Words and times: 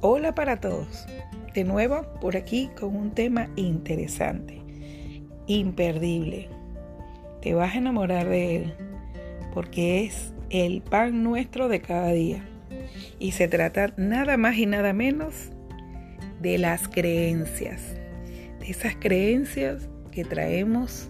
Hola 0.00 0.32
para 0.32 0.60
todos. 0.60 1.06
De 1.54 1.64
nuevo 1.64 2.02
por 2.20 2.36
aquí 2.36 2.70
con 2.78 2.94
un 2.94 3.10
tema 3.10 3.48
interesante, 3.56 4.62
imperdible. 5.48 6.48
Te 7.42 7.52
vas 7.52 7.74
a 7.74 7.78
enamorar 7.78 8.28
de 8.28 8.54
él 8.54 8.74
porque 9.52 10.04
es 10.04 10.32
el 10.50 10.82
pan 10.82 11.24
nuestro 11.24 11.66
de 11.66 11.80
cada 11.80 12.12
día. 12.12 12.44
Y 13.18 13.32
se 13.32 13.48
trata 13.48 13.92
nada 13.96 14.36
más 14.36 14.56
y 14.56 14.66
nada 14.66 14.92
menos 14.92 15.50
de 16.40 16.58
las 16.58 16.86
creencias. 16.86 17.96
De 18.60 18.70
esas 18.70 18.94
creencias 18.94 19.88
que 20.12 20.24
traemos 20.24 21.08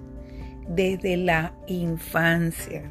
desde 0.67 1.19
la 1.19 1.53
infancia, 1.67 2.91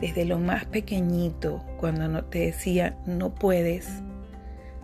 desde 0.00 0.24
lo 0.24 0.40
más 0.40 0.64
pequeñito, 0.64 1.64
cuando 1.78 2.24
te 2.24 2.40
decía 2.40 2.98
no 3.06 3.32
puedes, 3.32 4.02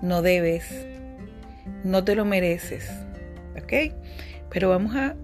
no 0.02 0.20
debes, 0.20 0.86
no 1.84 2.04
te 2.04 2.14
lo 2.14 2.24
mereces. 2.24 2.90
¿Ok? 3.56 3.94
Pero 4.50 4.68
vamos 4.68 4.94
a, 4.96 5.14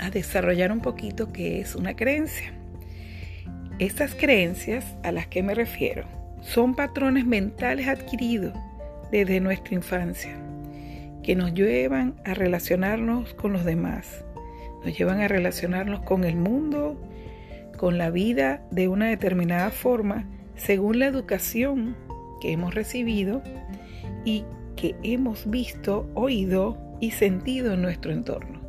a 0.00 0.10
desarrollar 0.10 0.72
un 0.72 0.80
poquito 0.80 1.32
qué 1.32 1.60
es 1.60 1.76
una 1.76 1.94
creencia. 1.94 2.52
Estas 3.78 4.14
creencias 4.14 4.84
a 5.04 5.12
las 5.12 5.28
que 5.28 5.42
me 5.42 5.54
refiero 5.54 6.04
son 6.40 6.74
patrones 6.74 7.26
mentales 7.26 7.86
adquiridos 7.86 8.54
desde 9.12 9.40
nuestra 9.40 9.74
infancia 9.74 10.36
que 11.22 11.36
nos 11.36 11.52
llevan 11.52 12.14
a 12.24 12.34
relacionarnos 12.34 13.34
con 13.34 13.52
los 13.52 13.64
demás, 13.64 14.24
nos 14.84 14.96
llevan 14.96 15.20
a 15.20 15.28
relacionarnos 15.28 16.00
con 16.00 16.24
el 16.24 16.36
mundo, 16.36 16.98
con 17.76 17.98
la 17.98 18.10
vida 18.10 18.62
de 18.70 18.88
una 18.88 19.08
determinada 19.08 19.70
forma 19.70 20.24
según 20.56 20.98
la 20.98 21.06
educación 21.06 21.96
que 22.40 22.52
hemos 22.52 22.74
recibido 22.74 23.42
y 24.24 24.44
que 24.76 24.94
hemos 25.02 25.48
visto, 25.50 26.08
oído 26.14 26.78
y 27.00 27.10
sentido 27.10 27.74
en 27.74 27.82
nuestro 27.82 28.12
entorno. 28.12 28.60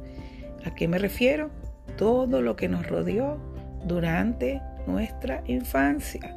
¿A 0.65 0.73
qué 0.73 0.87
me 0.87 0.97
refiero? 0.97 1.49
Todo 1.97 2.41
lo 2.41 2.55
que 2.55 2.67
nos 2.67 2.87
rodeó 2.87 3.37
durante 3.85 4.61
nuestra 4.87 5.43
infancia. 5.45 6.35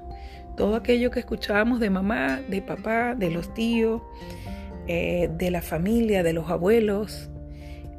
Todo 0.56 0.76
aquello 0.76 1.10
que 1.10 1.20
escuchábamos 1.20 1.80
de 1.80 1.90
mamá, 1.90 2.40
de 2.48 2.60
papá, 2.60 3.14
de 3.14 3.30
los 3.30 3.52
tíos, 3.54 4.02
eh, 4.86 5.30
de 5.38 5.50
la 5.50 5.62
familia, 5.62 6.22
de 6.22 6.32
los 6.32 6.50
abuelos. 6.50 7.30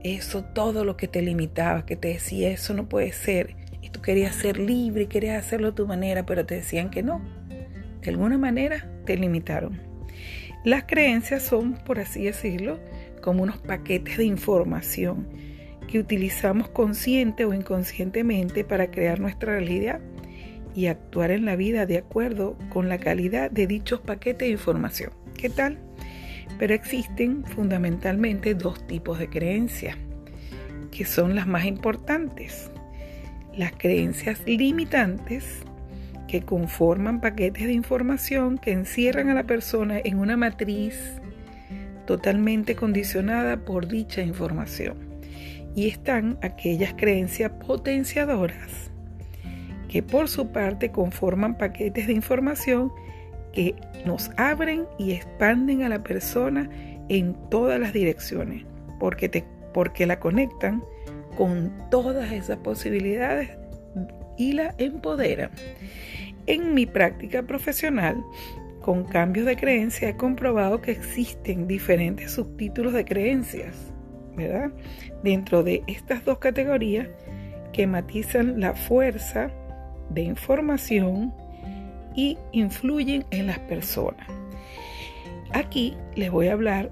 Eso, 0.03 0.43
todo 0.43 0.85
lo 0.85 0.97
que 0.97 1.07
te 1.07 1.21
limitaba, 1.21 1.85
que 1.85 1.95
te 1.95 2.09
decía, 2.09 2.51
eso 2.51 2.73
no 2.73 2.87
puede 2.87 3.11
ser. 3.11 3.55
Y 3.81 3.89
tú 3.89 4.01
querías 4.01 4.35
ser 4.35 4.59
libre 4.59 5.03
y 5.03 5.07
querías 5.07 5.43
hacerlo 5.43 5.69
a 5.69 5.75
tu 5.75 5.87
manera, 5.87 6.25
pero 6.25 6.45
te 6.45 6.55
decían 6.55 6.89
que 6.89 7.03
no. 7.03 7.21
De 8.01 8.09
alguna 8.09 8.37
manera 8.37 8.87
te 9.05 9.17
limitaron. 9.17 9.92
Las 10.63 10.85
creencias 10.85 11.43
son, 11.43 11.73
por 11.73 11.99
así 11.99 12.23
decirlo, 12.23 12.79
como 13.21 13.43
unos 13.43 13.57
paquetes 13.57 14.17
de 14.17 14.23
información 14.23 15.27
que 15.87 15.99
utilizamos 15.99 16.69
consciente 16.69 17.43
o 17.43 17.53
inconscientemente 17.53 18.63
para 18.63 18.89
crear 18.89 19.19
nuestra 19.19 19.53
realidad 19.53 19.99
y 20.73 20.87
actuar 20.87 21.31
en 21.31 21.45
la 21.45 21.57
vida 21.57 21.85
de 21.85 21.97
acuerdo 21.97 22.57
con 22.69 22.87
la 22.87 22.97
calidad 22.97 23.51
de 23.51 23.67
dichos 23.67 23.99
paquetes 23.99 24.47
de 24.47 24.53
información. 24.53 25.11
¿Qué 25.37 25.49
tal? 25.49 25.79
Pero 26.57 26.73
existen 26.73 27.43
fundamentalmente 27.43 28.55
dos 28.55 28.87
tipos 28.87 29.19
de 29.19 29.29
creencias, 29.29 29.97
que 30.91 31.03
son 31.03 31.35
las 31.35 31.45
más 31.45 31.65
importantes. 31.65 32.71
Las 33.55 33.73
creencias 33.73 34.41
limitantes 34.45 35.63
que 36.33 36.41
conforman 36.41 37.21
paquetes 37.21 37.67
de 37.67 37.73
información 37.73 38.57
que 38.57 38.71
encierran 38.71 39.29
a 39.29 39.35
la 39.35 39.43
persona 39.43 39.99
en 40.03 40.17
una 40.17 40.35
matriz 40.35 41.21
totalmente 42.07 42.75
condicionada 42.75 43.57
por 43.57 43.87
dicha 43.87 44.23
información. 44.23 44.97
Y 45.75 45.89
están 45.89 46.39
aquellas 46.41 46.95
creencias 46.95 47.51
potenciadoras 47.67 48.89
que 49.87 50.01
por 50.01 50.27
su 50.27 50.47
parte 50.47 50.89
conforman 50.89 51.55
paquetes 51.55 52.07
de 52.07 52.13
información 52.13 52.91
que 53.51 53.75
nos 54.03 54.31
abren 54.35 54.87
y 54.97 55.11
expanden 55.11 55.83
a 55.83 55.89
la 55.89 56.01
persona 56.01 56.67
en 57.09 57.35
todas 57.51 57.79
las 57.79 57.93
direcciones, 57.93 58.65
porque, 58.99 59.29
te, 59.29 59.45
porque 59.71 60.07
la 60.07 60.19
conectan 60.19 60.83
con 61.37 61.71
todas 61.91 62.31
esas 62.31 62.57
posibilidades 62.57 63.51
y 64.35 64.53
la 64.53 64.73
empoderan. 64.79 65.51
En 66.45 66.73
mi 66.73 66.85
práctica 66.85 67.43
profesional, 67.43 68.23
con 68.81 69.05
cambios 69.05 69.45
de 69.45 69.55
creencia, 69.55 70.09
he 70.09 70.17
comprobado 70.17 70.81
que 70.81 70.91
existen 70.91 71.67
diferentes 71.67 72.31
subtítulos 72.31 72.93
de 72.93 73.05
creencias, 73.05 73.75
¿verdad? 74.35 74.71
Dentro 75.23 75.63
de 75.63 75.83
estas 75.87 76.25
dos 76.25 76.39
categorías 76.39 77.07
que 77.71 77.87
matizan 77.87 78.59
la 78.59 78.73
fuerza 78.73 79.51
de 80.09 80.21
información 80.23 81.33
y 82.15 82.37
influyen 82.51 83.25
en 83.31 83.47
las 83.47 83.59
personas. 83.59 84.27
Aquí 85.53 85.95
les 86.15 86.29
voy 86.29 86.47
a 86.47 86.53
hablar 86.53 86.91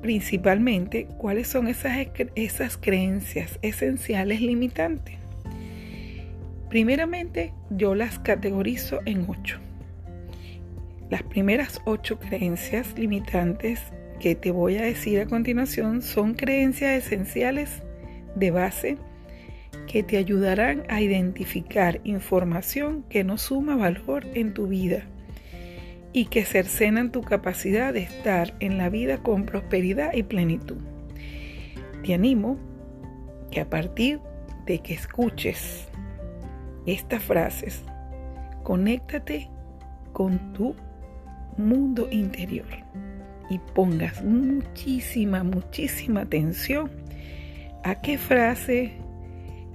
principalmente 0.00 1.06
cuáles 1.18 1.48
son 1.48 1.68
esas, 1.68 1.96
esas 2.34 2.76
creencias 2.76 3.58
esenciales 3.62 4.40
limitantes. 4.40 5.23
Primeramente, 6.74 7.52
yo 7.70 7.94
las 7.94 8.18
categorizo 8.18 8.98
en 9.06 9.26
ocho. 9.30 9.60
Las 11.08 11.22
primeras 11.22 11.80
ocho 11.84 12.18
creencias 12.18 12.98
limitantes 12.98 13.80
que 14.18 14.34
te 14.34 14.50
voy 14.50 14.78
a 14.78 14.82
decir 14.82 15.20
a 15.20 15.26
continuación 15.26 16.02
son 16.02 16.34
creencias 16.34 17.04
esenciales 17.04 17.80
de 18.34 18.50
base 18.50 18.98
que 19.86 20.02
te 20.02 20.16
ayudarán 20.16 20.82
a 20.88 21.00
identificar 21.00 22.00
información 22.02 23.04
que 23.08 23.22
no 23.22 23.38
suma 23.38 23.76
valor 23.76 24.26
en 24.34 24.52
tu 24.52 24.66
vida 24.66 25.04
y 26.12 26.24
que 26.24 26.44
cercenan 26.44 27.12
tu 27.12 27.22
capacidad 27.22 27.94
de 27.94 28.00
estar 28.00 28.52
en 28.58 28.78
la 28.78 28.88
vida 28.88 29.18
con 29.18 29.46
prosperidad 29.46 30.12
y 30.12 30.24
plenitud. 30.24 30.78
Te 32.04 32.14
animo 32.14 32.58
que 33.52 33.60
a 33.60 33.70
partir 33.70 34.18
de 34.66 34.80
que 34.80 34.94
escuches 34.94 35.86
estas 36.86 37.22
frases, 37.22 37.82
conéctate 38.62 39.48
con 40.12 40.52
tu 40.52 40.74
mundo 41.56 42.08
interior 42.10 42.66
y 43.50 43.58
pongas 43.58 44.22
muchísima, 44.24 45.44
muchísima 45.44 46.22
atención 46.22 46.90
a 47.82 48.00
qué 48.00 48.18
frase 48.18 48.92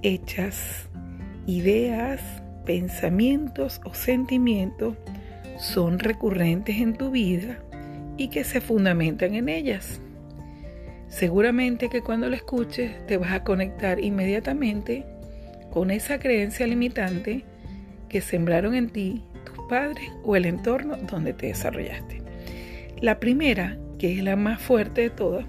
hechas, 0.02 0.88
ideas, 1.46 2.20
pensamientos 2.64 3.80
o 3.84 3.94
sentimientos 3.94 4.96
son 5.58 5.98
recurrentes 5.98 6.78
en 6.78 6.94
tu 6.94 7.10
vida 7.10 7.58
y 8.16 8.28
que 8.28 8.44
se 8.44 8.60
fundamentan 8.60 9.34
en 9.34 9.48
ellas. 9.48 10.00
Seguramente 11.08 11.88
que 11.88 12.02
cuando 12.02 12.28
lo 12.28 12.36
escuches 12.36 13.06
te 13.06 13.16
vas 13.16 13.32
a 13.32 13.44
conectar 13.44 13.98
inmediatamente 14.02 15.06
con 15.70 15.90
esa 15.90 16.18
creencia 16.18 16.66
limitante 16.66 17.44
que 18.08 18.20
sembraron 18.20 18.74
en 18.74 18.90
ti 18.90 19.22
tus 19.44 19.58
padres 19.68 20.10
o 20.24 20.36
el 20.36 20.46
entorno 20.46 20.96
donde 20.96 21.32
te 21.32 21.46
desarrollaste. 21.46 22.22
La 23.00 23.20
primera, 23.20 23.78
que 23.98 24.12
es 24.12 24.22
la 24.22 24.36
más 24.36 24.60
fuerte 24.60 25.02
de 25.02 25.10
todas, 25.10 25.46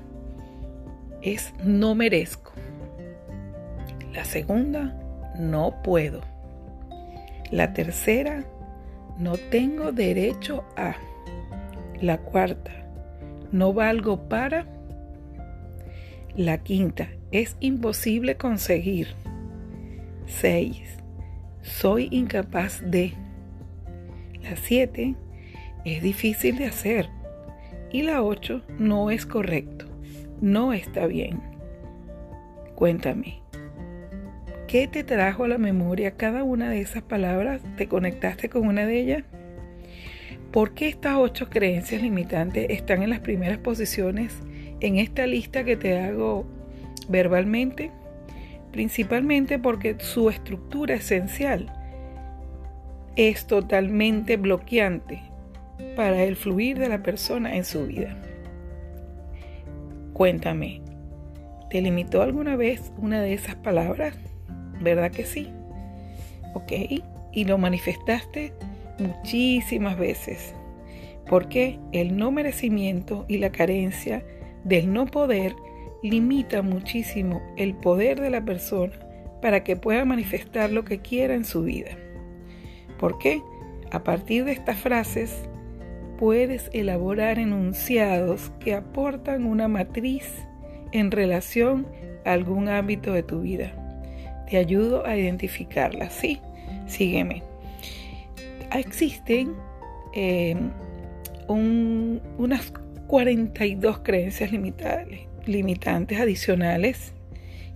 es 1.22 1.54
no 1.64 1.96
merezco. 1.96 2.52
La 4.14 4.26
segunda, 4.26 4.96
no 5.38 5.82
puedo. 5.84 6.22
La 7.50 7.74
tercera, 7.74 8.46
no 9.18 9.34
tengo 9.34 9.92
derecho 9.92 10.64
a. 10.78 10.96
La 12.02 12.18
cuarta, 12.18 12.72
no 13.52 13.74
valgo 13.74 14.30
para. 14.30 14.66
La 16.36 16.58
quinta, 16.60 17.10
es 17.32 17.58
imposible 17.60 18.36
conseguir. 18.36 19.10
6. 20.40 20.98
Soy 21.62 22.08
incapaz 22.10 22.82
de. 22.84 23.14
La 24.42 24.56
7. 24.56 25.16
Es 25.86 26.02
difícil 26.02 26.58
de 26.58 26.66
hacer. 26.66 27.10
Y 27.92 28.04
la 28.04 28.24
8. 28.24 28.64
No 28.80 29.12
es 29.12 29.26
correcto. 29.26 29.86
No 30.40 30.74
está 30.74 31.06
bien. 31.06 31.42
Cuéntame. 32.76 33.42
¿Qué 34.68 34.88
te 34.88 35.04
trajo 35.04 35.44
a 35.44 35.48
la 35.50 35.58
memoria 35.58 36.12
cada 36.12 36.44
una 36.44 36.70
de 36.70 36.82
esas 36.82 37.04
palabras? 37.04 37.62
¿Te 37.76 37.88
conectaste 37.88 38.50
con 38.50 38.68
una 38.68 38.86
de 38.86 39.00
ellas? 39.00 39.24
¿Por 40.52 40.74
qué 40.74 40.88
estas 40.88 41.18
ocho 41.18 41.50
creencias 41.50 42.02
limitantes 42.02 42.68
están 42.70 43.04
en 43.04 43.12
las 43.12 43.20
primeras 43.20 43.58
posiciones 43.60 44.34
en 44.80 44.98
esta 44.98 45.28
lista 45.28 45.64
que 45.64 45.76
te 45.76 46.00
hago 46.00 46.46
verbalmente? 47.10 47.92
Principalmente 48.72 49.60
porque 49.60 49.96
su 50.00 50.30
estructura 50.30 50.96
esencial 50.96 51.72
es 53.16 53.46
totalmente 53.46 54.38
bloqueante 54.38 55.22
para 55.96 56.24
el 56.24 56.36
fluir 56.36 56.80
de 56.80 56.90
la 56.90 57.04
persona 57.04 57.56
en 57.56 57.66
su 57.66 57.88
vida. 57.88 58.18
Cuéntame, 60.14 60.82
¿te 61.70 61.82
limitó 61.82 62.22
alguna 62.22 62.56
vez 62.56 62.92
una 62.98 63.22
de 63.22 63.34
esas 63.34 63.56
palabras? 63.56 64.16
¿Verdad 64.82 65.12
que 65.12 65.26
sí? 65.26 65.50
¿Ok? 66.54 66.72
Y 67.34 67.46
lo 67.46 67.58
manifestaste 67.58 68.54
muchísimas 69.00 69.98
veces. 69.98 70.54
Porque 71.28 71.80
el 71.92 72.18
no 72.18 72.32
merecimiento 72.32 73.26
y 73.28 73.38
la 73.38 73.52
carencia 73.52 74.26
del 74.64 74.92
no 74.92 75.06
poder 75.06 75.56
limita 76.04 76.62
muchísimo 76.62 77.42
el 77.58 77.76
poder 77.76 78.20
de 78.20 78.30
la 78.30 78.44
persona 78.44 78.94
para 79.42 79.64
que 79.64 79.76
pueda 79.76 80.06
manifestar 80.06 80.72
lo 80.72 80.86
que 80.86 81.00
quiera 81.00 81.34
en 81.34 81.46
su 81.46 81.64
vida. 81.64 81.92
¿Por 83.00 83.18
qué? 83.18 83.42
A 83.92 84.04
partir 84.04 84.46
de 84.46 84.54
estas 84.54 84.78
frases 84.78 85.50
puedes 86.18 86.70
elaborar 86.74 87.40
enunciados 87.40 88.52
que 88.60 88.76
aportan 88.76 89.46
una 89.46 89.68
matriz 89.68 90.32
en 90.92 91.12
relación 91.12 91.88
a 92.26 92.34
algún 92.34 92.70
ámbito 92.70 93.14
de 93.14 93.24
tu 93.24 93.42
vida. 93.42 93.74
Te 94.50 94.58
ayudo 94.58 95.06
a 95.06 95.18
identificarla. 95.18 96.10
Sí, 96.10 96.40
sígueme. 96.86 97.42
Existen 98.72 99.56
eh, 100.14 100.56
unas 101.48 102.72
42 103.08 104.00
creencias 104.00 104.54
limitantes 105.46 106.20
adicionales 106.20 107.14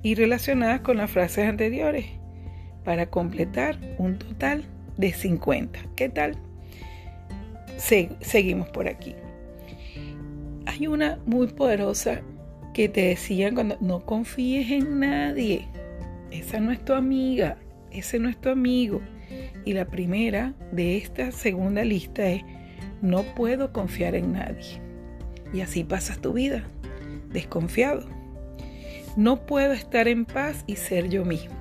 y 0.03 0.15
relacionadas 0.15 0.81
con 0.81 0.97
las 0.97 1.09
frases 1.09 1.47
anteriores 1.47 2.05
para 2.83 3.07
completar 3.07 3.77
un 3.97 4.17
total 4.17 4.65
de 4.97 5.11
50. 5.11 5.79
¿Qué 5.95 6.09
tal? 6.09 6.37
seguimos 8.21 8.69
por 8.69 8.87
aquí. 8.87 9.15
Hay 10.65 10.87
una 10.87 11.19
muy 11.25 11.47
poderosa 11.47 12.21
que 12.73 12.89
te 12.89 13.01
decían 13.01 13.55
cuando 13.55 13.77
no 13.81 14.05
confíes 14.05 14.71
en 14.71 14.99
nadie. 14.99 15.67
Esa 16.31 16.59
no 16.59 16.71
es 16.71 16.83
tu 16.83 16.93
amiga, 16.93 17.57
ese 17.91 18.19
no 18.19 18.29
es 18.29 18.39
tu 18.39 18.49
amigo. 18.49 19.01
Y 19.65 19.73
la 19.73 19.85
primera 19.85 20.53
de 20.71 20.97
esta 20.97 21.31
segunda 21.31 21.83
lista 21.83 22.27
es 22.27 22.43
no 23.01 23.23
puedo 23.23 23.71
confiar 23.71 24.15
en 24.15 24.33
nadie. 24.33 24.81
Y 25.53 25.61
así 25.61 25.83
pasas 25.83 26.19
tu 26.19 26.33
vida, 26.33 26.67
desconfiado. 27.35 28.03
No 29.15 29.45
puedo 29.45 29.73
estar 29.73 30.07
en 30.07 30.25
paz 30.25 30.63
y 30.65 30.77
ser 30.77 31.09
yo 31.09 31.23
mismo. 31.23 31.55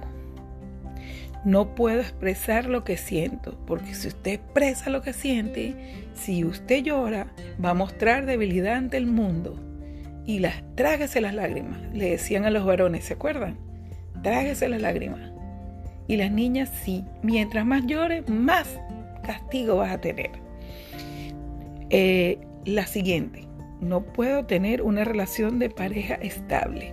No 1.44 1.75
puedo 1.75 2.00
expresar 2.00 2.65
lo 2.67 2.85
que 2.85 2.97
siento, 2.97 3.59
porque 3.67 3.94
si 3.94 4.09
usted 4.09 4.32
expresa 4.32 4.88
lo 4.88 5.03
que 5.03 5.12
siente, 5.12 5.75
si 6.15 6.43
usted 6.43 6.82
llora, 6.82 7.26
va 7.62 7.71
a 7.71 7.75
mostrar 7.75 8.25
debilidad 8.25 8.76
ante 8.76 8.97
el 8.97 9.06
mundo. 9.06 9.61
Y 10.25 10.38
las, 10.38 10.65
tráguese 10.75 11.21
las 11.21 11.35
lágrimas, 11.35 11.79
le 11.93 12.11
decían 12.11 12.47
a 12.47 12.50
los 12.50 12.65
varones, 12.65 13.05
¿se 13.05 13.12
acuerdan? 13.12 13.59
Tráguese 14.23 14.71
las 14.71 14.81
lágrimas. 14.81 15.32
Y 16.09 16.17
las 16.17 16.31
niñas, 16.31 16.71
sí, 16.82 17.05
mientras 17.23 17.67
más 17.67 17.87
llores, 17.87 18.26
más 18.29 18.81
castigo 19.23 19.76
vas 19.76 19.93
a 19.93 20.00
tener. 20.00 20.31
Eh, 21.91 22.38
la 22.65 22.87
siguiente, 22.87 23.47
no 23.81 24.03
puedo 24.03 24.47
tener 24.47 24.82
una 24.82 25.05
relación 25.05 25.59
de 25.59 25.71
pareja 25.71 26.15
estable. 26.15 26.93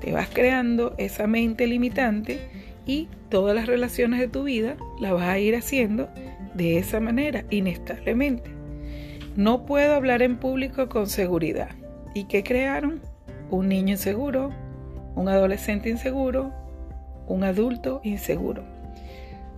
Te 0.00 0.12
vas 0.12 0.28
creando 0.32 0.94
esa 0.98 1.26
mente 1.26 1.66
limitante 1.66 2.40
y 2.86 3.08
todas 3.28 3.54
las 3.54 3.66
relaciones 3.66 4.20
de 4.20 4.28
tu 4.28 4.44
vida 4.44 4.76
las 5.00 5.12
vas 5.12 5.28
a 5.28 5.38
ir 5.38 5.56
haciendo 5.56 6.08
de 6.54 6.78
esa 6.78 7.00
manera, 7.00 7.44
inestablemente. 7.50 8.50
No 9.36 9.66
puedo 9.66 9.94
hablar 9.94 10.22
en 10.22 10.38
público 10.38 10.88
con 10.88 11.08
seguridad. 11.08 11.70
¿Y 12.14 12.24
qué 12.24 12.42
crearon? 12.42 13.00
Un 13.50 13.68
niño 13.68 13.92
inseguro, 13.92 14.50
un 15.14 15.28
adolescente 15.28 15.90
inseguro, 15.90 16.52
un 17.26 17.44
adulto 17.44 18.00
inseguro. 18.02 18.62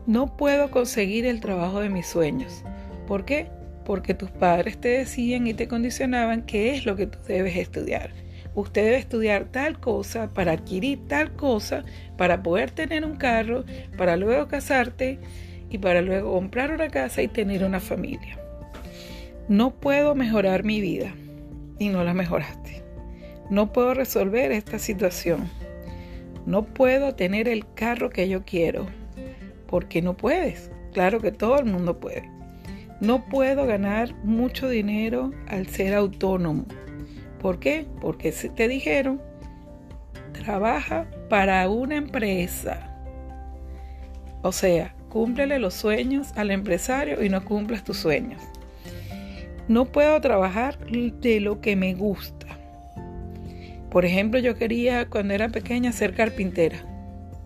No 0.06 0.36
puedo 0.36 0.70
conseguir 0.70 1.26
el 1.26 1.40
trabajo 1.40 1.80
de 1.80 1.90
mis 1.90 2.06
sueños. 2.06 2.64
¿Por 3.06 3.24
qué? 3.24 3.50
Porque 3.88 4.14
tus 4.14 4.30
padres 4.30 4.80
te 4.80 4.90
decían 4.90 5.48
y 5.48 5.54
te 5.54 5.66
condicionaban 5.66 6.46
qué 6.46 6.76
es 6.76 6.86
lo 6.86 6.94
que 6.94 7.08
tú 7.08 7.18
debes 7.26 7.56
estudiar 7.56 8.12
usted 8.60 8.84
debe 8.84 8.96
estudiar 8.98 9.44
tal 9.46 9.78
cosa 9.78 10.32
para 10.32 10.52
adquirir 10.52 11.06
tal 11.06 11.34
cosa, 11.34 11.84
para 12.16 12.42
poder 12.42 12.70
tener 12.70 13.04
un 13.04 13.16
carro, 13.16 13.64
para 13.96 14.16
luego 14.16 14.48
casarte 14.48 15.18
y 15.70 15.78
para 15.78 16.02
luego 16.02 16.32
comprar 16.32 16.72
una 16.72 16.88
casa 16.88 17.22
y 17.22 17.28
tener 17.28 17.64
una 17.64 17.80
familia. 17.80 18.38
No 19.48 19.74
puedo 19.74 20.14
mejorar 20.14 20.64
mi 20.64 20.80
vida 20.80 21.14
y 21.78 21.88
no 21.88 22.04
la 22.04 22.14
mejoraste. 22.14 22.82
No 23.50 23.72
puedo 23.72 23.94
resolver 23.94 24.52
esta 24.52 24.78
situación. 24.78 25.48
No 26.44 26.64
puedo 26.64 27.14
tener 27.14 27.48
el 27.48 27.64
carro 27.74 28.10
que 28.10 28.28
yo 28.28 28.44
quiero 28.44 28.86
porque 29.66 30.02
no 30.02 30.16
puedes. 30.16 30.70
Claro 30.92 31.20
que 31.20 31.32
todo 31.32 31.58
el 31.58 31.66
mundo 31.66 31.98
puede. 32.00 32.37
No 33.00 33.24
puedo 33.26 33.66
ganar 33.66 34.14
mucho 34.24 34.68
dinero 34.68 35.30
al 35.46 35.66
ser 35.68 35.94
autónomo 35.94 36.66
¿Por 37.40 37.60
qué? 37.60 37.86
Porque 38.00 38.32
te 38.32 38.68
dijeron, 38.68 39.20
trabaja 40.32 41.06
para 41.28 41.68
una 41.68 41.96
empresa. 41.96 42.90
O 44.42 44.52
sea, 44.52 44.94
cúmplele 45.08 45.58
los 45.58 45.74
sueños 45.74 46.32
al 46.36 46.50
empresario 46.50 47.22
y 47.22 47.28
no 47.28 47.44
cumplas 47.44 47.84
tus 47.84 47.98
sueños. 47.98 48.42
No 49.68 49.84
puedo 49.84 50.20
trabajar 50.20 50.78
de 50.88 51.40
lo 51.40 51.60
que 51.60 51.76
me 51.76 51.94
gusta. 51.94 52.46
Por 53.90 54.04
ejemplo, 54.04 54.40
yo 54.40 54.56
quería 54.56 55.08
cuando 55.08 55.34
era 55.34 55.48
pequeña 55.48 55.92
ser 55.92 56.14
carpintera. 56.14 56.78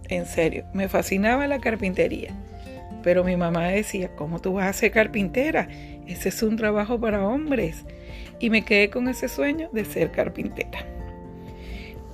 En 0.08 0.26
serio, 0.26 0.64
me 0.72 0.88
fascinaba 0.88 1.46
la 1.46 1.60
carpintería. 1.60 2.34
Pero 3.02 3.24
mi 3.24 3.36
mamá 3.36 3.68
decía, 3.68 4.14
¿cómo 4.14 4.40
tú 4.40 4.54
vas 4.54 4.68
a 4.68 4.72
ser 4.72 4.92
carpintera? 4.92 5.68
Ese 6.06 6.28
es 6.28 6.42
un 6.42 6.56
trabajo 6.56 7.00
para 7.00 7.26
hombres 7.26 7.84
y 8.38 8.50
me 8.50 8.64
quedé 8.64 8.90
con 8.90 9.08
ese 9.08 9.28
sueño 9.28 9.68
de 9.72 9.84
ser 9.84 10.10
carpintera. 10.10 10.84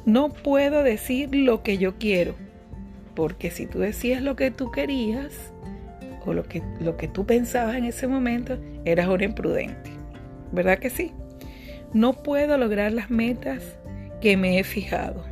No 0.05 0.31
puedo 0.31 0.83
decir 0.83 1.35
lo 1.35 1.63
que 1.63 1.79
yo 1.79 1.99
quiero, 1.99 2.35
porque 3.15 3.51
si 3.51 3.67
tú 3.67 3.81
decías 3.81 4.23
lo 4.23 4.37
que 4.37 4.51
tú 4.51 4.71
querías 4.71 5.53
o 6.25 6.33
lo 6.33 6.45
que, 6.45 6.63
lo 6.81 6.97
que 6.97 7.09
tú 7.09 7.27
pensabas 7.27 7.77
en 7.77 7.85
ese 7.85 8.07
momento, 8.07 8.59
eras 8.85 9.09
un 9.09 9.23
imprudente. 9.23 9.91
¿Verdad 10.53 10.79
que 10.79 10.91
sí? 10.91 11.13
No 11.93 12.23
puedo 12.23 12.57
lograr 12.57 12.93
las 12.93 13.11
metas 13.11 13.63
que 14.21 14.37
me 14.37 14.59
he 14.59 14.65
fijado, 14.65 15.25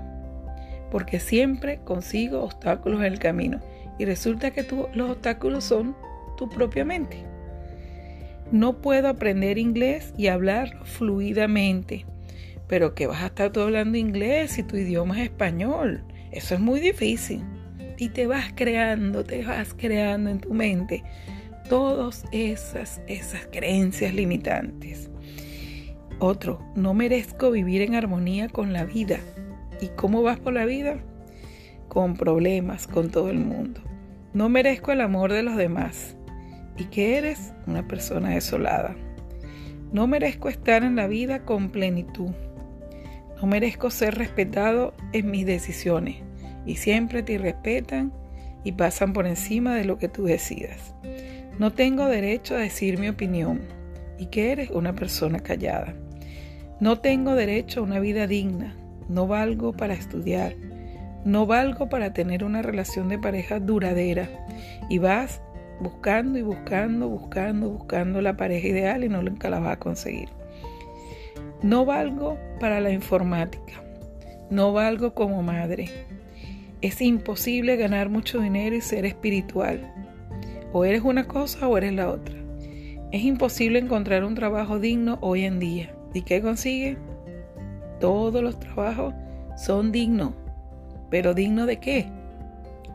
porque 0.90 1.21
siempre 1.21 1.80
consigo 1.85 2.42
obstáculos 2.42 3.00
en 3.00 3.07
el 3.07 3.19
camino 3.19 3.61
y 3.99 4.05
resulta 4.05 4.50
que 4.50 4.67
los 4.95 5.11
obstáculos 5.11 5.65
son 5.65 5.97
tu 6.37 6.49
propia 6.49 6.85
mente. 6.85 7.25
No 8.53 8.81
puedo 8.81 9.09
aprender 9.09 9.59
inglés 9.59 10.15
y 10.17 10.29
hablar 10.29 10.85
fluidamente. 10.85 12.07
Pero 12.69 12.95
que 12.95 13.07
vas 13.07 13.23
a 13.23 13.26
estar 13.26 13.53
tú 13.53 13.61
hablando 13.61 13.99
inglés 13.99 14.53
si 14.53 14.62
tu 14.62 14.76
idioma 14.76 15.19
es 15.19 15.31
español. 15.31 16.03
Eso 16.31 16.55
es 16.55 16.61
muy 16.61 16.81
difícil. 16.81 17.43
Y 17.99 18.11
te 18.11 18.26
vas 18.26 18.53
creando, 18.55 19.25
te 19.25 19.45
vas 19.45 19.75
creando 19.75 20.31
en 20.31 20.41
tu 20.41 20.53
mente 20.53 21.03
todas 21.69 22.25
esas, 22.31 23.00
esas 23.07 23.47
creencias 23.50 24.15
limitantes. 24.15 25.11
Otro, 26.19 26.62
no 26.75 26.95
merezco 26.95 27.50
vivir 27.50 27.83
en 27.83 27.95
armonía 27.95 28.49
con 28.49 28.73
la 28.73 28.85
vida. 28.85 29.19
¿Y 29.81 29.88
cómo 29.88 30.23
vas 30.23 30.38
por 30.38 30.53
la 30.53 30.65
vida? 30.65 30.99
Con 31.88 32.16
problemas 32.16 32.87
con 32.87 33.11
todo 33.11 33.31
el 33.31 33.38
mundo. 33.38 33.81
No 34.33 34.49
merezco 34.49 34.93
el 34.93 35.00
amor 35.00 35.33
de 35.33 35.43
los 35.43 35.57
demás 35.57 36.16
y 36.76 36.85
que 36.85 37.16
eres 37.16 37.52
una 37.66 37.87
persona 37.87 38.31
desolada. 38.31 38.95
No 39.93 40.07
merezco 40.07 40.49
estar 40.49 40.83
en 40.83 40.97
la 40.97 41.07
vida 41.07 41.45
con 41.45 41.71
plenitud. 41.71 42.33
No 43.40 43.47
merezco 43.47 43.90
ser 43.90 44.16
respetado 44.16 44.95
en 45.12 45.31
mis 45.31 45.47
decisiones 45.47 46.16
y 46.66 46.76
siempre 46.76 47.23
te 47.23 47.38
respetan 47.38 48.12
y 48.64 48.73
pasan 48.73 49.12
por 49.12 49.26
encima 49.26 49.75
de 49.75 49.85
lo 49.85 49.99
que 49.99 50.09
tú 50.09 50.25
decidas. 50.25 50.95
No 51.59 51.73
tengo 51.73 52.07
derecho 52.07 52.57
a 52.57 52.59
decir 52.59 52.99
mi 52.99 53.09
opinión 53.09 53.61
y 54.19 54.26
que 54.26 54.52
eres 54.52 54.71
una 54.71 54.95
persona 54.95 55.40
callada. 55.40 55.95
No 56.81 56.99
tengo 56.99 57.35
derecho 57.35 57.81
a 57.81 57.83
una 57.85 58.00
vida 58.00 58.26
digna. 58.26 58.76
No 59.09 59.26
valgo 59.26 59.73
para 59.73 59.95
estudiar. 59.95 60.57
No 61.26 61.45
valgo 61.45 61.88
para 61.88 62.12
tener 62.12 62.45
una 62.45 62.62
relación 62.62 63.09
de 63.09 63.18
pareja 63.18 63.59
duradera. 63.59 64.28
Y 64.88 64.99
vas 64.99 65.42
buscando 65.80 66.38
y 66.38 66.42
buscando, 66.42 67.09
buscando, 67.09 67.68
buscando 67.68 68.23
la 68.23 68.37
pareja 68.37 68.68
ideal 68.68 69.02
y 69.02 69.09
no 69.09 69.23
nunca 69.23 69.50
la 69.50 69.59
vas 69.59 69.73
a 69.73 69.80
conseguir. 69.80 70.28
No 71.62 71.85
valgo 71.85 72.38
para 72.61 72.80
la 72.80 72.92
informática, 72.92 73.83
no 74.50 74.73
valgo 74.73 75.14
como 75.14 75.42
madre. 75.42 75.90
Es 76.80 77.00
imposible 77.00 77.75
ganar 77.75 78.09
mucho 78.09 78.38
dinero 78.38 78.76
y 78.76 78.80
ser 78.80 79.04
espiritual. 79.04 79.92
O 80.73 80.85
eres 80.85 81.02
una 81.02 81.26
cosa 81.26 81.66
o 81.66 81.76
eres 81.76 81.95
la 81.95 82.09
otra. 82.09 82.37
Es 83.11 83.25
imposible 83.25 83.80
encontrar 83.80 84.23
un 84.23 84.37
trabajo 84.37 84.78
digno 84.78 85.18
hoy 85.23 85.45
en 85.45 85.59
día. 85.59 85.92
¿Y 86.14 86.23
qué 86.23 86.40
consigue? 86.40 86.99
Todos 87.99 88.45
los 88.45 88.61
trabajos 88.61 89.12
son 89.56 89.90
dignos. 89.90 90.33
¿Pero 91.10 91.34
digno 91.34 91.66
de 91.66 91.78
qué? 91.78 92.06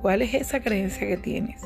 ¿Cuál 0.01 0.21
es 0.21 0.33
esa 0.33 0.61
creencia 0.61 1.07
que 1.07 1.17
tienes? 1.17 1.61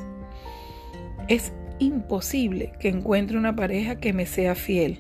Es 1.28 1.54
imposible 1.80 2.74
que 2.80 2.90
encuentre 2.90 3.38
una 3.38 3.56
pareja 3.56 3.96
que 3.96 4.14
me 4.14 4.26
sea 4.26 4.56
fiel. 4.56 5.00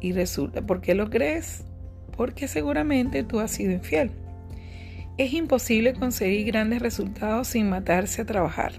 Y 0.00 0.12
resulta, 0.12 0.62
¿por 0.62 0.80
qué 0.80 0.94
lo 0.94 1.10
crees? 1.10 1.64
Porque 2.16 2.48
seguramente 2.48 3.22
tú 3.22 3.40
has 3.40 3.50
sido 3.50 3.72
infiel. 3.72 4.10
Es 5.18 5.32
imposible 5.32 5.94
conseguir 5.94 6.46
grandes 6.46 6.80
resultados 6.80 7.48
sin 7.48 7.68
matarse 7.68 8.22
a 8.22 8.26
trabajar. 8.26 8.72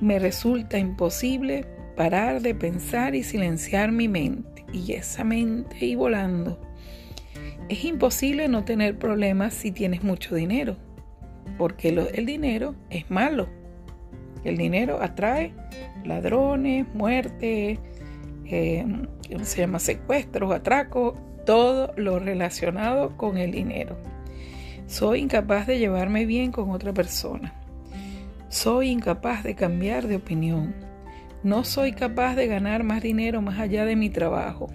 Me 0.00 0.18
resulta 0.18 0.78
imposible 0.78 1.66
parar 1.96 2.40
de 2.40 2.54
pensar 2.54 3.14
y 3.14 3.22
silenciar 3.22 3.92
mi 3.92 4.08
mente. 4.08 4.64
Y 4.72 4.92
esa 4.92 5.24
mente 5.24 5.84
y 5.84 5.94
volando. 5.94 6.58
Es 7.70 7.84
imposible 7.84 8.48
no 8.48 8.64
tener 8.64 8.98
problemas 8.98 9.54
si 9.54 9.70
tienes 9.70 10.02
mucho 10.02 10.34
dinero. 10.34 10.76
Porque 11.56 11.90
el 11.90 12.26
dinero 12.26 12.74
es 12.90 13.08
malo. 13.12 13.48
El 14.42 14.56
dinero 14.56 15.00
atrae 15.00 15.54
ladrones, 16.04 16.92
muerte, 16.94 17.78
eh, 18.44 18.84
se 19.42 19.60
llama 19.60 19.78
secuestros, 19.78 20.52
atracos, 20.52 21.14
todo 21.46 21.92
lo 21.96 22.18
relacionado 22.18 23.16
con 23.16 23.38
el 23.38 23.52
dinero. 23.52 23.96
Soy 24.88 25.20
incapaz 25.20 25.68
de 25.68 25.78
llevarme 25.78 26.26
bien 26.26 26.50
con 26.50 26.70
otra 26.70 26.92
persona. 26.92 27.54
Soy 28.48 28.88
incapaz 28.88 29.44
de 29.44 29.54
cambiar 29.54 30.08
de 30.08 30.16
opinión. 30.16 30.74
No 31.44 31.62
soy 31.62 31.92
capaz 31.92 32.34
de 32.34 32.48
ganar 32.48 32.82
más 32.82 33.00
dinero 33.00 33.40
más 33.42 33.60
allá 33.60 33.84
de 33.84 33.94
mi 33.94 34.10
trabajo. 34.10 34.66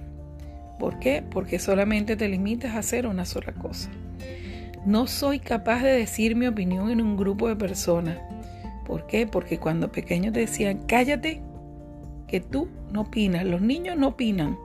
¿Por 0.79 0.99
qué? 0.99 1.23
Porque 1.29 1.59
solamente 1.59 2.15
te 2.15 2.27
limitas 2.27 2.75
a 2.75 2.79
hacer 2.79 3.07
una 3.07 3.25
sola 3.25 3.53
cosa. 3.53 3.89
No 4.85 5.07
soy 5.07 5.39
capaz 5.39 5.81
de 5.81 5.91
decir 5.91 6.35
mi 6.35 6.47
opinión 6.47 6.89
en 6.91 7.01
un 7.01 7.17
grupo 7.17 7.47
de 7.47 7.55
personas. 7.55 8.17
¿Por 8.85 9.07
qué? 9.07 9.25
Porque 9.25 9.57
cuando 9.57 9.91
pequeños 9.91 10.33
te 10.33 10.41
decían, 10.41 10.81
cállate, 10.87 11.41
que 12.27 12.39
tú 12.39 12.67
no 12.91 13.01
opinas. 13.01 13.45
Los 13.45 13.61
niños 13.61 13.97
no 13.97 14.09
opinan. 14.09 14.57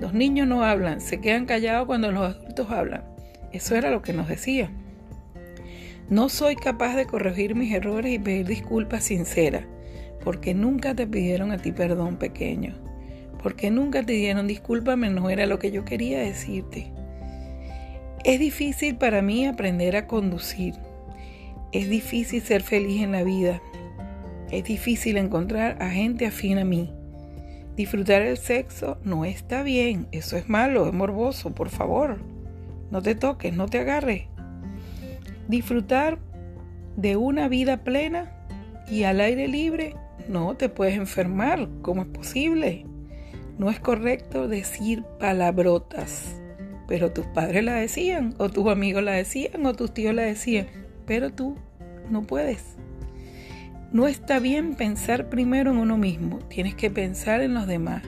Los 0.00 0.14
niños 0.14 0.48
no 0.48 0.64
hablan, 0.64 1.00
se 1.00 1.20
quedan 1.20 1.46
callados 1.46 1.86
cuando 1.86 2.10
los 2.10 2.34
adultos 2.34 2.70
hablan. 2.70 3.04
Eso 3.52 3.76
era 3.76 3.90
lo 3.90 4.02
que 4.02 4.12
nos 4.12 4.28
decía. 4.28 4.70
No 6.08 6.28
soy 6.28 6.56
capaz 6.56 6.96
de 6.96 7.06
corregir 7.06 7.54
mis 7.54 7.72
errores 7.72 8.12
y 8.12 8.18
pedir 8.18 8.46
disculpas 8.46 9.04
sinceras, 9.04 9.64
porque 10.24 10.54
nunca 10.54 10.94
te 10.94 11.06
pidieron 11.06 11.52
a 11.52 11.58
ti 11.58 11.70
perdón 11.70 12.16
pequeño, 12.16 12.74
porque 13.42 13.70
nunca 13.70 14.02
te 14.04 14.12
dieron 14.12 14.46
discúlpame, 14.46 15.10
no 15.10 15.28
era 15.30 15.46
lo 15.46 15.58
que 15.58 15.70
yo 15.70 15.84
quería 15.84 16.20
decirte. 16.20 16.92
Es 18.24 18.38
difícil 18.38 18.96
para 18.96 19.20
mí 19.20 19.46
aprender 19.46 19.96
a 19.96 20.06
conducir. 20.06 20.74
Es 21.72 21.88
difícil 21.88 22.40
ser 22.40 22.62
feliz 22.62 23.02
en 23.02 23.12
la 23.12 23.24
vida. 23.24 23.60
Es 24.50 24.64
difícil 24.64 25.16
encontrar 25.16 25.82
a 25.82 25.90
gente 25.90 26.26
afín 26.26 26.58
a 26.58 26.64
mí. 26.64 26.92
Disfrutar 27.76 28.22
el 28.22 28.36
sexo 28.36 28.98
no 29.02 29.24
está 29.24 29.62
bien, 29.62 30.06
eso 30.12 30.36
es 30.36 30.48
malo, 30.48 30.86
es 30.86 30.92
morboso, 30.92 31.54
por 31.54 31.70
favor. 31.70 32.18
No 32.90 33.02
te 33.02 33.14
toques, 33.14 33.54
no 33.54 33.66
te 33.66 33.78
agarres. 33.78 34.26
Disfrutar 35.48 36.18
de 36.96 37.16
una 37.16 37.48
vida 37.48 37.82
plena 37.82 38.30
y 38.90 39.04
al 39.04 39.20
aire 39.20 39.48
libre, 39.48 39.96
no 40.28 40.54
te 40.54 40.68
puedes 40.68 40.94
enfermar, 40.94 41.68
¿cómo 41.80 42.02
es 42.02 42.08
posible? 42.08 42.84
No 43.58 43.70
es 43.70 43.80
correcto 43.80 44.48
decir 44.48 45.04
palabrotas, 45.18 46.40
pero 46.88 47.12
tus 47.12 47.26
padres 47.26 47.62
la 47.64 47.74
decían, 47.74 48.34
o 48.38 48.48
tus 48.48 48.68
amigos 48.68 49.02
la 49.02 49.12
decían, 49.12 49.64
o 49.66 49.74
tus 49.74 49.94
tíos 49.94 50.14
la 50.14 50.22
decían, 50.22 50.66
pero 51.06 51.30
tú 51.30 51.56
no 52.10 52.22
puedes. 52.22 52.76
No 53.92 54.08
está 54.08 54.38
bien 54.38 54.74
pensar 54.74 55.28
primero 55.28 55.70
en 55.70 55.76
uno 55.76 55.98
mismo, 55.98 56.38
tienes 56.48 56.74
que 56.74 56.90
pensar 56.90 57.42
en 57.42 57.54
los 57.54 57.66
demás. 57.66 58.02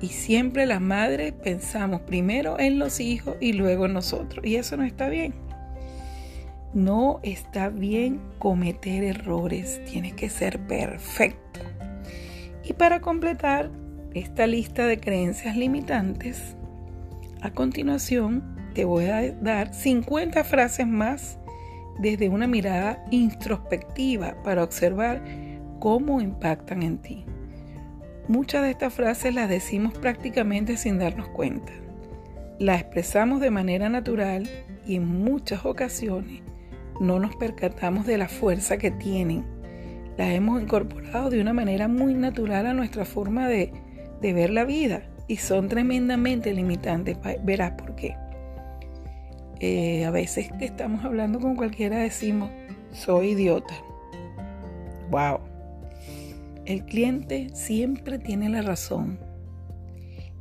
Y 0.00 0.08
siempre 0.08 0.64
las 0.64 0.80
madres 0.80 1.32
pensamos 1.32 2.00
primero 2.02 2.58
en 2.58 2.78
los 2.78 3.00
hijos 3.00 3.36
y 3.40 3.52
luego 3.52 3.86
en 3.86 3.94
nosotros. 3.94 4.46
Y 4.46 4.56
eso 4.56 4.76
no 4.76 4.84
está 4.84 5.08
bien. 5.08 5.34
No 6.72 7.18
está 7.22 7.68
bien 7.68 8.20
cometer 8.38 9.02
errores, 9.02 9.82
tienes 9.84 10.14
que 10.14 10.30
ser 10.30 10.60
perfecto. 10.66 11.60
Y 12.64 12.74
para 12.74 13.00
completar 13.00 13.70
esta 14.14 14.46
lista 14.46 14.86
de 14.86 14.98
creencias 14.98 15.56
limitantes, 15.56 16.56
a 17.40 17.50
continuación 17.50 18.42
te 18.74 18.84
voy 18.84 19.06
a 19.06 19.32
dar 19.32 19.74
50 19.74 20.44
frases 20.44 20.86
más 20.86 21.38
desde 21.98 22.28
una 22.28 22.46
mirada 22.46 23.04
introspectiva 23.10 24.42
para 24.42 24.62
observar 24.62 25.22
cómo 25.78 26.20
impactan 26.20 26.82
en 26.82 26.98
ti. 26.98 27.24
Muchas 28.28 28.62
de 28.62 28.70
estas 28.70 28.92
frases 28.92 29.34
las 29.34 29.48
decimos 29.48 29.94
prácticamente 29.94 30.76
sin 30.76 30.98
darnos 30.98 31.28
cuenta. 31.28 31.72
Las 32.58 32.80
expresamos 32.80 33.40
de 33.40 33.50
manera 33.50 33.88
natural 33.88 34.48
y 34.86 34.96
en 34.96 35.06
muchas 35.06 35.64
ocasiones 35.64 36.42
no 37.00 37.18
nos 37.20 37.36
percatamos 37.36 38.06
de 38.06 38.18
la 38.18 38.28
fuerza 38.28 38.78
que 38.78 38.90
tienen. 38.90 39.44
Las 40.16 40.30
hemos 40.30 40.60
incorporado 40.60 41.30
de 41.30 41.40
una 41.40 41.52
manera 41.52 41.86
muy 41.88 42.14
natural 42.14 42.66
a 42.66 42.74
nuestra 42.74 43.04
forma 43.04 43.46
de, 43.48 43.72
de 44.20 44.32
ver 44.32 44.50
la 44.50 44.64
vida 44.64 45.02
y 45.26 45.36
son 45.36 45.68
tremendamente 45.68 46.52
limitantes. 46.52 47.18
Verás 47.44 47.72
por 47.72 47.94
qué. 47.94 48.16
Eh, 49.60 50.04
a 50.04 50.10
veces 50.10 50.50
que 50.58 50.64
estamos 50.64 51.04
hablando 51.04 51.40
con 51.40 51.56
cualquiera 51.56 51.98
decimos, 51.98 52.50
soy 52.92 53.30
idiota. 53.30 53.74
Wow. 55.10 55.40
El 56.64 56.84
cliente 56.84 57.48
siempre 57.54 58.18
tiene 58.18 58.48
la 58.48 58.62
razón. 58.62 59.18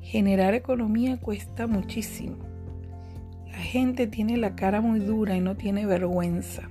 Generar 0.02 0.54
economía 0.54 1.18
cuesta 1.18 1.68
muchísimo. 1.68 2.38
La 3.52 3.58
gente 3.58 4.08
tiene 4.08 4.38
la 4.38 4.56
cara 4.56 4.82
muy 4.82 5.00
dura 5.00 5.36
y 5.36 5.42
no 5.42 5.58
tiene 5.58 5.86
vergüenza. 5.86 6.70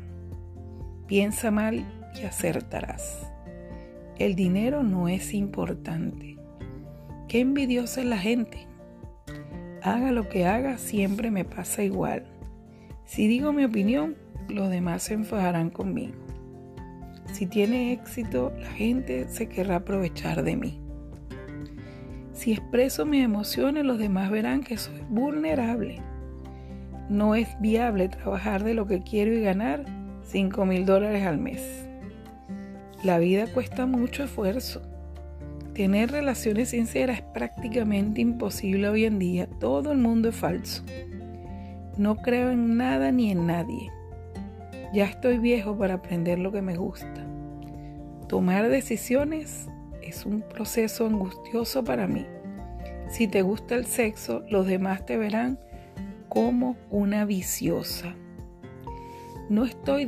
Piensa 1.07 1.51
mal 1.51 1.85
y 2.15 2.25
acertarás. 2.25 3.31
El 4.19 4.35
dinero 4.35 4.83
no 4.83 5.09
es 5.09 5.35
importante. 5.35 6.37
Qué 7.29 7.41
envidiosa 7.41 8.01
es 8.01 8.07
la 8.07 8.19
gente. 8.19 8.67
Haga 9.83 10.13
lo 10.13 10.29
que 10.29 10.47
haga, 10.47 10.79
siempre 10.79 11.31
me 11.31 11.45
pasa 11.45 11.83
igual. 11.83 12.25
Si 13.05 13.27
digo 13.27 13.53
mi 13.53 13.65
opinión, 13.65 14.17
los 14.49 14.71
demás 14.71 15.03
se 15.05 15.15
enfadarán 15.15 15.71
conmigo. 15.71 16.15
Si 17.33 17.47
tiene 17.47 17.93
éxito, 17.93 18.53
la 18.59 18.71
gente 18.71 19.29
se 19.29 19.49
querrá 19.49 19.77
aprovechar 19.77 20.45
de 20.45 20.57
mí. 20.57 20.81
Si 22.33 22.53
expreso 22.53 23.05
mis 23.07 23.25
emociones, 23.25 23.85
los 23.85 23.99
demás 23.99 24.31
verán 24.31 24.63
que 24.63 24.77
soy 24.77 25.01
vulnerable. 25.09 26.01
No 27.09 27.35
es 27.35 27.49
viable 27.61 28.09
trabajar 28.09 28.63
de 28.63 28.75
lo 28.75 28.87
que 28.87 29.03
quiero 29.03 29.33
y 29.33 29.41
ganar 29.41 29.85
5 30.23 30.65
mil 30.65 30.87
dólares 30.87 31.27
al 31.27 31.39
mes. 31.39 31.89
La 33.03 33.19
vida 33.19 33.47
cuesta 33.53 33.87
mucho 33.87 34.25
esfuerzo. 34.25 34.83
Tener 35.77 36.11
relaciones 36.11 36.71
sinceras 36.71 37.19
es 37.19 37.25
prácticamente 37.35 38.23
imposible 38.23 38.89
hoy 38.89 39.05
en 39.05 39.19
día. 39.19 39.47
Todo 39.61 39.93
el 39.93 39.99
mundo 39.99 40.31
es 40.31 40.35
falso. 40.35 40.83
No 41.99 42.17
creo 42.17 42.51
en 42.51 42.79
nada 42.79 43.13
ni 43.13 43.31
en 43.31 43.47
nadie. 43.47 43.93
Ya 44.95 45.05
estoy 45.05 45.37
viejo 45.37 45.77
para 45.77 45.93
aprender 45.93 46.39
lo 46.39 46.51
que 46.51 46.63
me 46.63 46.79
gusta. 46.79 47.27
Tomar 48.27 48.71
decisiones 48.71 49.69
es 50.01 50.25
un 50.25 50.41
proceso 50.41 51.05
angustioso 51.05 51.85
para 51.85 52.07
mí. 52.07 52.25
Si 53.11 53.29
te 53.29 53.43
gusta 53.43 53.75
el 53.75 53.85
sexo, 53.85 54.45
los 54.49 54.67
demás 54.67 55.05
te 55.05 55.19
verán 55.19 55.59
como 56.31 56.77
una 56.89 57.27
viciosa. 57.27 58.15
No 59.51 59.67
estoy 59.67 60.07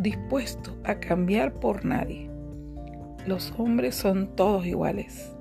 dispuesto 0.00 0.76
a 0.82 0.96
cambiar 0.96 1.52
por 1.52 1.84
nadie. 1.84 2.35
Los 3.26 3.52
hombres 3.58 3.94
son 3.94 4.34
todos 4.36 4.66
iguales. 4.66 5.32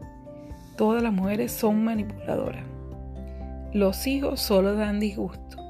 Todas 0.76 1.02
las 1.02 1.14
mujeres 1.14 1.52
son 1.52 1.84
manipuladoras. 1.84 2.66
Los 3.74 4.08
hijos 4.08 4.42
solo 4.42 4.76
dan 4.76 5.00
disgusto 5.00 5.66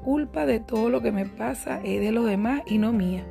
culpa 0.00 0.46
de 0.46 0.60
todo 0.60 0.90
lo 0.90 1.02
que 1.02 1.12
me 1.12 1.26
pasa 1.26 1.80
es 1.84 2.00
de 2.00 2.12
los 2.12 2.26
demás 2.26 2.62
y 2.66 2.78
no 2.78 2.92
mía. 2.92 3.24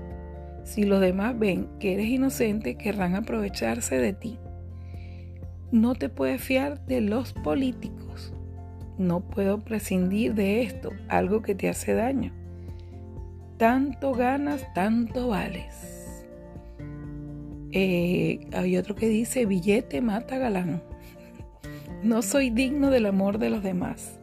Si 0.63 0.83
los 0.83 1.01
demás 1.01 1.37
ven 1.37 1.67
que 1.79 1.93
eres 1.93 2.07
inocente, 2.07 2.75
querrán 2.75 3.15
aprovecharse 3.15 3.97
de 3.97 4.13
ti. 4.13 4.39
No 5.71 5.95
te 5.95 6.09
puedes 6.09 6.41
fiar 6.41 6.85
de 6.85 7.01
los 7.01 7.33
políticos. 7.33 8.33
No 8.97 9.21
puedo 9.21 9.59
prescindir 9.59 10.35
de 10.35 10.61
esto, 10.61 10.91
algo 11.07 11.41
que 11.41 11.55
te 11.55 11.69
hace 11.69 11.93
daño. 11.93 12.33
Tanto 13.57 14.13
ganas, 14.13 14.65
tanto 14.73 15.29
vales. 15.29 15.98
Eh, 17.71 18.47
hay 18.53 18.77
otro 18.77 18.95
que 18.95 19.07
dice, 19.07 19.45
billete 19.45 20.01
mata 20.01 20.37
galán. 20.37 20.81
No 22.03 22.21
soy 22.21 22.49
digno 22.49 22.89
del 22.89 23.05
amor 23.05 23.37
de 23.37 23.49
los 23.49 23.61
demás. 23.61 24.19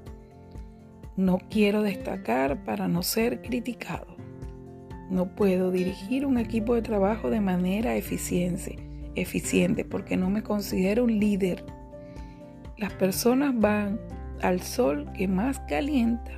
No 1.17 1.39
quiero 1.51 1.83
destacar 1.83 2.65
para 2.65 2.89
no 2.89 3.03
ser 3.03 3.43
criticado. 3.43 4.17
No 5.11 5.35
puedo 5.35 5.71
dirigir 5.71 6.27
un 6.27 6.39
equipo 6.39 6.75
de 6.75 6.83
trabajo 6.83 7.31
de 7.31 7.41
manera 7.41 7.95
eficiente, 7.95 8.77
eficiente 9.15 9.85
porque 9.85 10.17
no 10.17 10.31
me 10.31 10.43
considero 10.43 11.05
un 11.05 11.19
líder. 11.19 11.65
Las 12.77 12.93
personas 12.93 13.53
van 13.59 14.01
al 14.43 14.61
sol 14.61 15.11
que 15.13 15.29
más 15.29 15.61
calienta. 15.61 16.33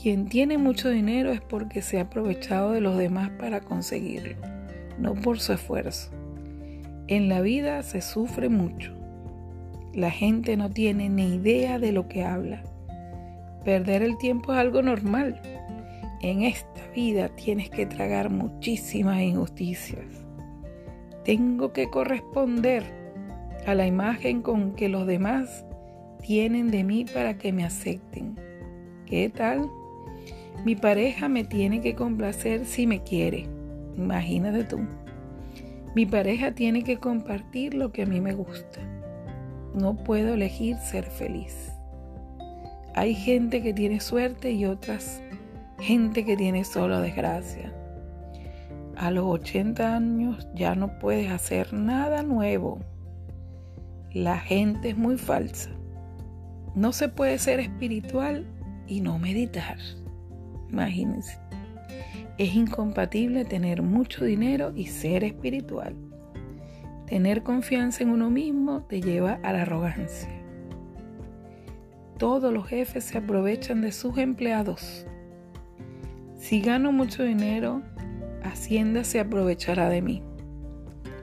Quien 0.00 0.26
tiene 0.26 0.58
mucho 0.58 0.90
dinero 0.90 1.32
es 1.32 1.40
porque 1.40 1.80
se 1.80 1.98
ha 1.98 2.02
aprovechado 2.02 2.72
de 2.72 2.80
los 2.80 2.98
demás 2.98 3.30
para 3.38 3.60
conseguirlo, 3.60 4.36
no 4.98 5.14
por 5.14 5.38
su 5.40 5.52
esfuerzo. 5.52 6.10
En 7.06 7.28
la 7.28 7.40
vida 7.40 7.82
se 7.82 8.00
sufre 8.00 8.48
mucho. 8.48 8.94
La 9.92 10.10
gente 10.10 10.56
no 10.56 10.70
tiene 10.70 11.08
ni 11.08 11.34
idea 11.34 11.78
de 11.78 11.92
lo 11.92 12.08
que 12.08 12.24
habla. 12.24 12.62
Perder 13.64 14.02
el 14.02 14.18
tiempo 14.18 14.52
es 14.52 14.58
algo 14.58 14.82
normal. 14.82 15.40
En 16.20 16.42
esta 16.42 16.86
vida 16.94 17.28
tienes 17.28 17.70
que 17.70 17.86
tragar 17.86 18.30
muchísimas 18.30 19.20
injusticias. 19.20 20.06
Tengo 21.24 21.72
que 21.72 21.88
corresponder 21.90 22.82
a 23.66 23.74
la 23.74 23.86
imagen 23.86 24.42
con 24.42 24.72
que 24.72 24.88
los 24.88 25.06
demás 25.06 25.64
tienen 26.22 26.70
de 26.70 26.84
mí 26.84 27.04
para 27.04 27.36
que 27.36 27.52
me 27.52 27.64
acepten. 27.64 28.36
¿Qué 29.06 29.28
tal? 29.28 29.70
Mi 30.64 30.76
pareja 30.76 31.28
me 31.28 31.44
tiene 31.44 31.80
que 31.80 31.94
complacer 31.94 32.64
si 32.64 32.86
me 32.86 33.02
quiere. 33.02 33.53
Imagínate 33.96 34.64
tú. 34.64 34.80
Mi 35.94 36.06
pareja 36.06 36.52
tiene 36.52 36.82
que 36.82 36.98
compartir 36.98 37.74
lo 37.74 37.92
que 37.92 38.02
a 38.02 38.06
mí 38.06 38.20
me 38.20 38.34
gusta. 38.34 38.80
No 39.74 39.96
puedo 39.96 40.34
elegir 40.34 40.76
ser 40.78 41.04
feliz. 41.04 41.72
Hay 42.94 43.14
gente 43.14 43.62
que 43.62 43.74
tiene 43.74 44.00
suerte 44.00 44.52
y 44.52 44.66
otras 44.66 45.20
gente 45.80 46.24
que 46.24 46.36
tiene 46.36 46.64
solo 46.64 47.00
desgracia. 47.00 47.72
A 48.96 49.10
los 49.10 49.24
80 49.24 49.96
años 49.96 50.48
ya 50.54 50.74
no 50.74 50.98
puedes 50.98 51.30
hacer 51.30 51.72
nada 51.72 52.22
nuevo. 52.22 52.78
La 54.12 54.38
gente 54.38 54.90
es 54.90 54.96
muy 54.96 55.18
falsa. 55.18 55.70
No 56.74 56.92
se 56.92 57.08
puede 57.08 57.38
ser 57.38 57.60
espiritual 57.60 58.46
y 58.86 59.00
no 59.00 59.18
meditar. 59.18 59.78
Imagínense. 60.70 61.38
Es 62.36 62.54
incompatible 62.54 63.44
tener 63.44 63.82
mucho 63.82 64.24
dinero 64.24 64.72
y 64.74 64.86
ser 64.86 65.22
espiritual. 65.22 65.94
Tener 67.06 67.44
confianza 67.44 68.02
en 68.02 68.10
uno 68.10 68.28
mismo 68.28 68.82
te 68.82 69.00
lleva 69.00 69.38
a 69.44 69.52
la 69.52 69.62
arrogancia. 69.62 70.30
Todos 72.18 72.52
los 72.52 72.66
jefes 72.66 73.04
se 73.04 73.18
aprovechan 73.18 73.82
de 73.82 73.92
sus 73.92 74.18
empleados. 74.18 75.06
Si 76.36 76.60
gano 76.60 76.90
mucho 76.90 77.22
dinero, 77.22 77.82
Hacienda 78.42 79.04
se 79.04 79.20
aprovechará 79.20 79.88
de 79.88 80.02
mí. 80.02 80.22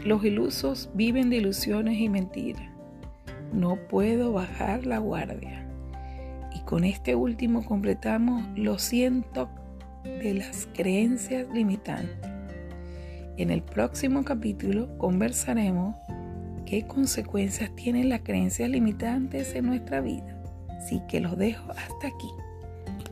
Los 0.03 0.24
ilusos 0.24 0.89
viven 0.96 1.30
de 1.30 1.38
ilusiones 1.38 2.00
y 2.00 2.10
mentiras. 2.10 2.72
No 3.53 3.75
puedo 3.75 4.32
bajar 4.32 4.86
la 4.88 4.98
guardia. 4.98 5.68
Y 6.56 6.62
con 6.62 6.84
este 6.84 7.15
último 7.15 7.63
completamos 7.63 8.44
los 8.56 8.82
cientos 8.82 9.50
de 10.03 10.34
las 10.34 10.67
creencias 10.74 11.48
limitantes. 11.53 12.29
En 13.38 13.50
el 13.50 13.63
próximo 13.63 14.24
capítulo 14.24 14.98
conversaremos 14.98 15.96
qué 16.65 16.86
consecuencias 16.86 17.75
tienen 17.75 18.10
las 18.10 18.21
creencias 18.21 18.69
limitantes 18.69 19.56
en 19.56 19.65
nuestra 19.65 20.02
vida. 20.02 20.41
Así 20.78 21.02
que 21.10 21.19
los 21.19 21.38
dejo 21.38 21.71
hasta 21.71 22.08
aquí. 22.08 22.30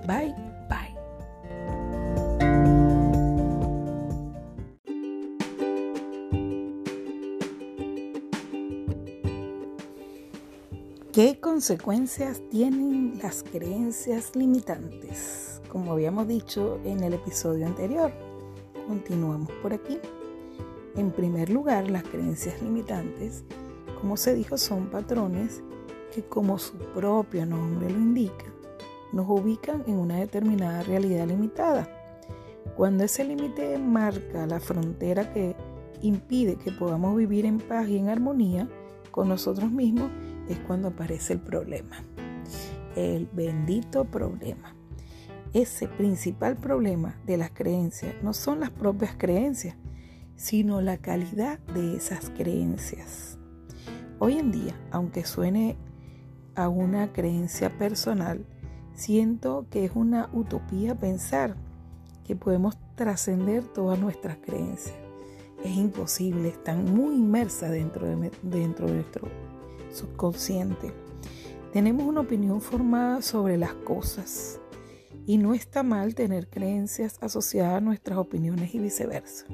Bye, 0.07 0.35
bye. 0.69 0.99
¿Qué 11.11 11.39
consecuencias 11.39 12.41
tienen 12.49 13.19
las 13.21 13.43
creencias 13.43 14.35
limitantes? 14.35 15.48
Como 15.69 15.93
habíamos 15.93 16.27
dicho 16.27 16.79
en 16.84 17.03
el 17.03 17.13
episodio 17.13 17.67
anterior, 17.67 18.12
continuamos 18.88 19.51
por 19.62 19.71
aquí. 19.71 19.99
En 20.95 21.12
primer 21.12 21.51
lugar, 21.51 21.91
las 21.91 22.01
creencias 22.01 22.60
limitantes, 22.63 23.43
como 24.01 24.17
se 24.17 24.34
dijo, 24.34 24.58
son 24.58 24.88
patrones 24.88 25.62
que 26.12 26.23
como 26.23 26.58
su 26.58 26.75
propio 26.75 27.45
nombre 27.45 27.88
lo 27.88 27.99
indica, 27.99 28.45
nos 29.13 29.29
ubican 29.29 29.84
en 29.86 29.99
una 29.99 30.15
determinada 30.15 30.82
realidad 30.82 31.27
limitada. 31.27 31.88
Cuando 32.75 33.03
ese 33.03 33.23
límite 33.23 33.77
marca 33.77 34.47
la 34.47 34.60
frontera 34.60 35.32
que 35.32 35.55
impide 36.01 36.55
que 36.55 36.71
podamos 36.71 37.15
vivir 37.15 37.45
en 37.45 37.60
paz 37.60 37.88
y 37.88 37.97
en 37.97 38.10
armonía 38.10 38.67
con 39.12 39.29
nosotros 39.29 39.71
mismos, 39.71 40.10
es 40.47 40.58
cuando 40.62 40.88
aparece 40.88 41.34
el 41.34 41.41
problema. 41.41 42.03
El 42.95 43.27
bendito 43.32 44.03
problema. 44.05 44.78
Ese 45.53 45.88
principal 45.88 46.57
problema 46.57 47.15
de 47.25 47.35
las 47.38 47.49
creencias 47.49 48.13
no 48.21 48.33
son 48.33 48.59
las 48.59 48.69
propias 48.69 49.15
creencias, 49.17 49.75
sino 50.35 50.79
la 50.79 50.97
calidad 50.97 51.57
de 51.73 51.95
esas 51.95 52.29
creencias. 52.29 53.39
Hoy 54.19 54.38
en 54.38 54.51
día, 54.51 54.75
aunque 54.91 55.25
suene 55.25 55.75
a 56.53 56.69
una 56.69 57.12
creencia 57.13 57.75
personal, 57.79 58.45
siento 58.93 59.65
que 59.71 59.85
es 59.85 59.91
una 59.95 60.29
utopía 60.33 60.93
pensar 60.93 61.55
que 62.23 62.35
podemos 62.35 62.77
trascender 62.93 63.63
todas 63.63 63.97
nuestras 63.97 64.38
creencias. 64.38 64.95
Es 65.63 65.75
imposible, 65.75 66.49
están 66.49 66.93
muy 66.93 67.15
inmersas 67.15 67.71
dentro 67.71 68.05
de, 68.05 68.31
dentro 68.43 68.85
de 68.85 68.93
nuestro 68.93 69.27
subconsciente. 69.91 70.93
Tenemos 71.73 72.05
una 72.05 72.21
opinión 72.21 72.62
formada 72.62 73.23
sobre 73.23 73.57
las 73.57 73.73
cosas 73.73 74.58
y 75.29 75.37
no 75.37 75.53
está 75.53 75.83
mal 75.83 76.15
tener 76.15 76.49
creencias 76.49 77.19
asociadas 77.21 77.75
a 77.75 77.81
nuestras 77.81 78.17
opiniones 78.17 78.73
y 78.73 78.79
viceversa. 78.79 79.45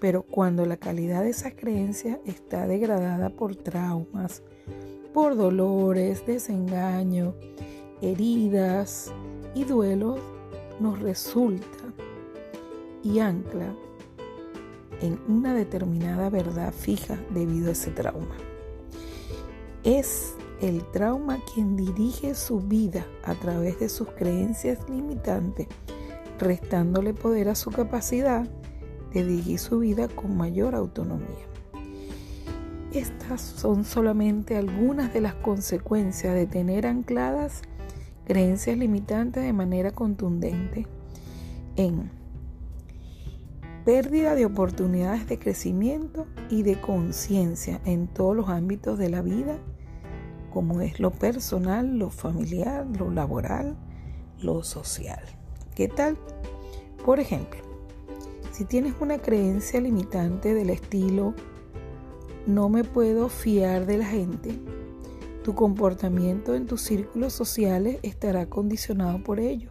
Pero 0.00 0.22
cuando 0.22 0.64
la 0.66 0.76
calidad 0.76 1.24
de 1.24 1.30
esa 1.30 1.50
creencia 1.50 2.20
está 2.24 2.68
degradada 2.68 3.30
por 3.30 3.56
traumas, 3.56 4.44
por 5.12 5.36
dolores, 5.36 6.24
desengaño, 6.26 7.34
heridas 8.02 9.12
y 9.52 9.64
duelos, 9.64 10.20
nos 10.78 11.00
resulta 11.00 11.66
y 13.02 13.18
ancla 13.18 13.74
en 15.00 15.18
una 15.26 15.54
determinada 15.54 16.30
verdad 16.30 16.72
fija 16.72 17.18
debido 17.30 17.70
a 17.70 17.72
ese 17.72 17.90
trauma. 17.90 18.36
Es 19.82 20.36
el 20.62 20.84
trauma 20.92 21.38
quien 21.52 21.76
dirige 21.76 22.36
su 22.36 22.60
vida 22.60 23.04
a 23.24 23.34
través 23.34 23.80
de 23.80 23.88
sus 23.88 24.08
creencias 24.10 24.78
limitantes, 24.88 25.66
restándole 26.38 27.14
poder 27.14 27.48
a 27.48 27.56
su 27.56 27.72
capacidad 27.72 28.48
de 29.12 29.24
dirigir 29.24 29.58
su 29.58 29.80
vida 29.80 30.06
con 30.06 30.36
mayor 30.36 30.76
autonomía. 30.76 31.26
Estas 32.92 33.40
son 33.40 33.84
solamente 33.84 34.56
algunas 34.56 35.12
de 35.12 35.20
las 35.20 35.34
consecuencias 35.34 36.34
de 36.34 36.46
tener 36.46 36.86
ancladas 36.86 37.62
creencias 38.24 38.78
limitantes 38.78 39.42
de 39.42 39.52
manera 39.52 39.90
contundente 39.90 40.86
en 41.74 42.08
pérdida 43.84 44.36
de 44.36 44.46
oportunidades 44.46 45.26
de 45.26 45.40
crecimiento 45.40 46.28
y 46.50 46.62
de 46.62 46.80
conciencia 46.80 47.80
en 47.84 48.06
todos 48.06 48.36
los 48.36 48.48
ámbitos 48.48 48.96
de 48.96 49.08
la 49.08 49.22
vida 49.22 49.58
como 50.52 50.80
es 50.80 51.00
lo 51.00 51.10
personal, 51.10 51.98
lo 51.98 52.10
familiar, 52.10 52.86
lo 52.98 53.10
laboral, 53.10 53.76
lo 54.40 54.62
social. 54.62 55.22
¿Qué 55.74 55.88
tal? 55.88 56.18
Por 57.04 57.20
ejemplo, 57.20 57.60
si 58.52 58.64
tienes 58.64 58.94
una 59.00 59.18
creencia 59.18 59.80
limitante 59.80 60.54
del 60.54 60.70
estilo 60.70 61.34
no 62.46 62.68
me 62.68 62.84
puedo 62.84 63.28
fiar 63.28 63.86
de 63.86 63.98
la 63.98 64.06
gente, 64.06 64.58
tu 65.44 65.54
comportamiento 65.54 66.54
en 66.54 66.66
tus 66.66 66.82
círculos 66.82 67.32
sociales 67.32 67.98
estará 68.02 68.46
condicionado 68.46 69.22
por 69.22 69.40
ello 69.40 69.70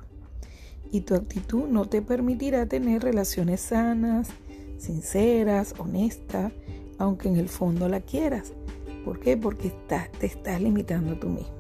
y 0.92 1.02
tu 1.02 1.16
actitud 1.16 1.68
no 1.68 1.86
te 1.86 2.02
permitirá 2.02 2.66
tener 2.66 3.04
relaciones 3.04 3.62
sanas, 3.62 4.30
sinceras, 4.78 5.76
honestas, 5.78 6.52
aunque 6.98 7.30
en 7.30 7.38
el 7.38 7.50
fondo 7.50 7.88
la 7.88 8.02
quieras. 8.02 8.54
¿Por 9.06 9.20
qué? 9.20 9.38
Porque 9.38 9.72
te 10.20 10.26
estás 10.26 10.62
limitando 10.62 11.16
tú 11.16 11.30
mismo. 11.30 11.54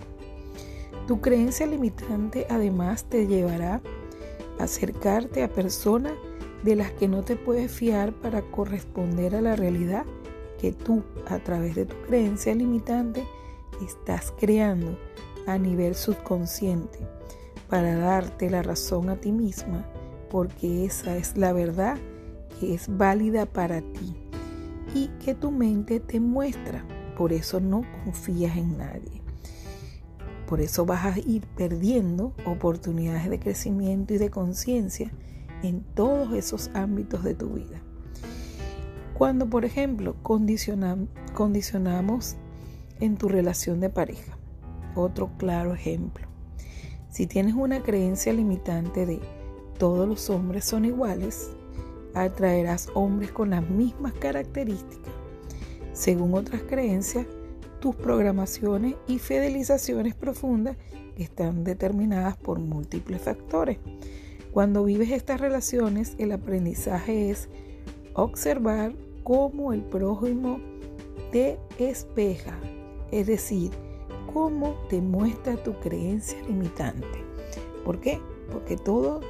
Tu 1.08 1.20
creencia 1.20 1.66
limitante 1.66 2.46
además 2.50 3.06
te 3.06 3.28
llevará 3.28 3.82
a 4.60 4.64
acercarte 4.64 5.44
a 5.44 5.50
personas 5.50 6.14
de 6.64 6.76
las 6.76 6.92
que 6.92 7.08
no 7.08 7.24
te 7.24 7.36
puedes 7.36 7.72
fiar 7.72 8.14
para 8.14 8.42
corresponder 8.44 9.36
a 9.36 9.42
la 9.42 9.56
realidad 9.56 10.06
que 10.60 10.72
tú, 10.72 11.04
a 11.28 11.40
través 11.40 11.76
de 11.76 11.86
tu 11.86 11.96
creencia 12.08 12.54
limitante, 12.54 13.26
estás 13.84 14.32
creando 14.40 14.98
a 15.48 15.58
nivel 15.58 15.96
subconsciente 15.96 17.00
para 17.68 17.96
darte 17.96 18.50
la 18.50 18.62
razón 18.62 19.10
a 19.10 19.16
ti 19.16 19.32
misma, 19.32 19.86
porque 20.30 20.86
esa 20.86 21.18
es 21.18 21.36
la 21.36 21.52
verdad 21.52 21.98
que 22.60 22.76
es 22.76 22.96
válida 22.96 23.48
para 23.48 23.82
ti 23.82 24.16
y 24.94 25.08
que 25.24 25.34
tu 25.34 25.52
mente 25.52 26.00
te 26.00 26.20
muestra. 26.20 26.86
Por 27.18 27.34
eso 27.34 27.60
no 27.60 27.84
confías 28.04 28.58
en 28.58 28.78
nadie. 28.78 29.22
Por 30.48 30.62
eso 30.62 30.86
vas 30.86 31.06
a 31.06 31.20
ir 31.20 31.46
perdiendo 31.56 32.34
oportunidades 32.46 33.30
de 33.30 33.40
crecimiento 33.40 34.14
y 34.14 34.18
de 34.18 34.30
conciencia 34.30 35.12
en 35.64 35.82
todos 35.82 36.34
esos 36.34 36.70
ámbitos 36.74 37.24
de 37.24 37.36
tu 37.36 37.52
vida. 37.52 37.82
Cuando, 39.14 39.50
por 39.50 39.66
ejemplo, 39.66 40.16
condicionamos 40.24 42.36
en 43.00 43.18
tu 43.18 43.30
relación 43.30 43.80
de 43.80 43.90
pareja. 43.90 44.38
Otro 44.96 45.30
claro 45.38 45.74
ejemplo. 45.74 46.28
Si 47.10 47.28
tienes 47.28 47.54
una 47.54 47.84
creencia 47.84 48.34
limitante 48.34 49.06
de 49.06 49.20
todos 49.78 50.08
los 50.08 50.30
hombres 50.30 50.66
son 50.66 50.86
iguales, 50.86 51.52
atraerás 52.14 52.90
hombres 52.94 53.32
con 53.32 53.52
las 53.52 53.68
mismas 53.70 54.14
características. 54.14 55.11
Según 55.94 56.34
otras 56.34 56.62
creencias, 56.64 57.26
tus 57.80 57.96
programaciones 57.96 58.96
y 59.08 59.20
fidelizaciones 59.20 60.16
profundas 60.16 60.78
están 61.18 61.64
determinadas 61.64 62.38
por 62.38 62.60
múltiples 62.60 63.22
factores. 63.22 63.78
Cuando 64.52 64.84
vives 64.84 65.12
estas 65.12 65.42
relaciones, 65.42 66.16
el 66.18 66.32
aprendizaje 66.32 67.30
es 67.30 67.50
observar 68.14 68.94
cómo 69.24 69.74
el 69.74 69.82
prójimo 69.82 70.60
te 71.32 71.58
espeja, 71.80 72.58
es 73.12 73.28
decir, 73.28 73.72
cómo 74.34 74.76
te 74.90 75.02
muestra 75.02 75.56
tu 75.64 75.74
creencia 75.80 76.42
limitante. 76.48 77.08
¿Por 77.86 78.00
qué? 78.00 78.20
Porque 78.52 78.78
todos 78.78 79.24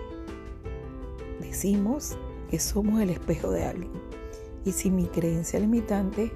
decimos 1.40 2.18
que 2.50 2.60
somos 2.60 3.02
el 3.02 3.12
espejo 3.12 3.52
de 3.52 3.66
alguien. 3.66 3.92
Y 4.66 4.74
si 4.74 4.92
mi 4.92 5.06
creencia 5.06 5.60
limitante 5.60 6.32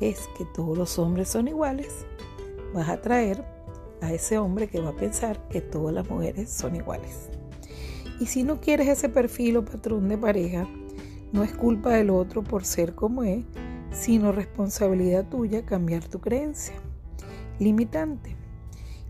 es 0.00 0.28
que 0.36 0.44
todos 0.44 0.76
los 0.76 0.98
hombres 0.98 1.28
son 1.28 1.48
iguales, 1.48 2.06
vas 2.74 2.88
a 2.88 3.00
traer 3.00 3.44
a 4.00 4.12
ese 4.12 4.38
hombre 4.38 4.68
que 4.68 4.80
va 4.80 4.90
a 4.90 4.96
pensar 4.96 5.48
que 5.48 5.60
todas 5.60 5.94
las 5.94 6.08
mujeres 6.08 6.50
son 6.50 6.76
iguales. 6.76 7.28
Y 8.20 8.26
si 8.26 8.42
no 8.42 8.60
quieres 8.60 8.88
ese 8.88 9.08
perfil 9.08 9.58
o 9.58 9.64
patrón 9.64 10.08
de 10.08 10.18
pareja, 10.18 10.66
no 11.32 11.42
es 11.42 11.52
culpa 11.52 11.90
del 11.90 12.10
otro 12.10 12.42
por 12.42 12.64
ser 12.64 12.94
como 12.94 13.24
es, 13.24 13.44
sino 13.90 14.32
responsabilidad 14.32 15.28
tuya 15.28 15.64
cambiar 15.64 16.04
tu 16.04 16.20
creencia 16.20 16.74
limitante 17.58 18.36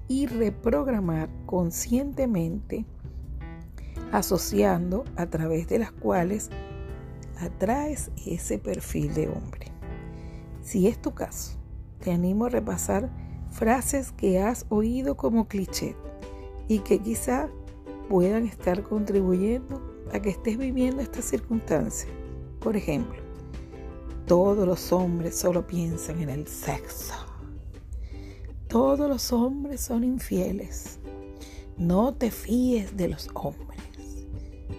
y 0.09 0.27
reprogramar 0.27 1.29
conscientemente, 1.47 2.85
asociando 4.13 5.05
a 5.17 5.27
través 5.27 5.69
de 5.69 5.81
las 5.81 5.93
cuales 5.93 6.51
atraes 7.41 8.11
ese 8.25 8.59
perfil 8.59 9.15
de 9.15 9.29
hombre. 9.29 9.76
Si 10.67 10.89
es 10.89 11.01
tu 11.01 11.15
caso, 11.15 11.53
te 12.01 12.11
animo 12.11 12.47
a 12.47 12.49
repasar 12.49 13.09
frases 13.53 14.11
que 14.11 14.41
has 14.41 14.67
oído 14.69 15.17
como 15.17 15.47
cliché 15.47 15.95
y 16.67 16.81
que 16.81 16.99
quizá 16.99 17.49
puedan 18.09 18.49
estar 18.49 18.83
contribuyendo 18.83 19.81
a 20.13 20.19
que 20.19 20.31
estés 20.31 20.59
viviendo 20.59 21.03
esta 21.03 21.23
circunstancia. 21.23 22.09
Por 22.59 22.77
ejemplo, 22.77 23.23
todos 24.27 24.67
los 24.67 24.93
hombres 24.93 25.37
solo 25.37 25.69
piensan 25.69 26.21
en 26.21 26.31
el 26.31 26.49
sexo. 26.49 27.15
Todos 28.67 29.09
los 29.09 29.33
hombres 29.33 29.81
son 29.81 30.03
infieles. 30.03 30.99
No 31.77 32.13
te 32.13 32.33
fíes 32.33 32.97
de 32.97 33.07
los 33.07 33.31
hombres. 33.35 33.81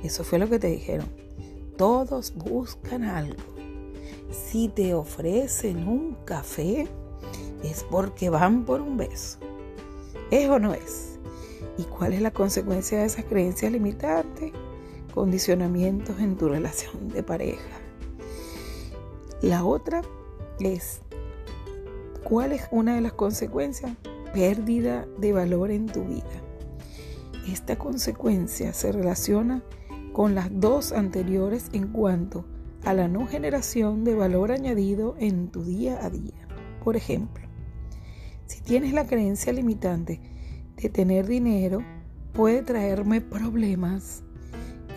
Eso 0.04 0.26
fue 0.26 0.38
lo 0.38 0.50
que 0.50 0.60
te 0.60 0.67
dijeron. 0.67 1.08
Todos 1.78 2.34
buscan 2.36 3.06
algo. 3.06 3.56
Si 4.45 4.69
te 4.69 4.93
ofrecen 4.93 5.88
un 5.89 6.15
café, 6.23 6.88
es 7.63 7.84
porque 7.84 8.30
van 8.30 8.63
por 8.63 8.82
un 8.82 8.95
beso. 8.95 9.39
¿Es 10.32 10.47
o 10.47 10.58
no 10.58 10.73
es? 10.73 11.19
¿Y 11.78 11.84
cuál 11.84 12.13
es 12.13 12.21
la 12.21 12.32
consecuencia 12.32 13.00
de 13.00 13.06
esas 13.06 13.26
creencias 13.26 13.71
limitantes? 13.71 14.54
Condicionamientos 15.13 16.19
en 16.19 16.38
tu 16.38 16.47
relación 16.47 17.10
de 17.10 17.23
pareja. 17.23 17.82
La 19.41 19.65
otra 19.65 20.02
es, 20.60 21.02
¿cuál 22.23 22.54
es 22.54 22.67
una 22.71 22.95
de 22.95 23.02
las 23.02 23.13
consecuencias? 23.13 23.91
Pérdida 24.34 25.08
de 25.17 25.34
valor 25.34 25.71
en 25.71 25.88
tu 25.88 26.04
vida. 26.06 26.41
Esta 27.52 27.78
consecuencia 27.78 28.71
se 28.71 28.91
relaciona 28.91 29.62
con 30.13 30.36
las 30.36 30.47
dos 30.52 30.93
anteriores 30.93 31.69
en 31.73 31.88
cuanto 31.88 32.45
a 32.83 32.93
la 32.93 33.07
no 33.07 33.27
generación 33.27 34.03
de 34.03 34.15
valor 34.15 34.51
añadido 34.51 35.15
en 35.19 35.49
tu 35.49 35.63
día 35.63 36.03
a 36.03 36.09
día. 36.09 36.47
Por 36.83 36.95
ejemplo, 36.95 37.45
si 38.45 38.61
tienes 38.61 38.93
la 38.93 39.05
creencia 39.05 39.51
limitante 39.51 40.21
de 40.75 40.89
tener 40.89 41.27
dinero 41.27 41.83
puede 42.33 42.61
traerme 42.61 43.19
problemas, 43.19 44.23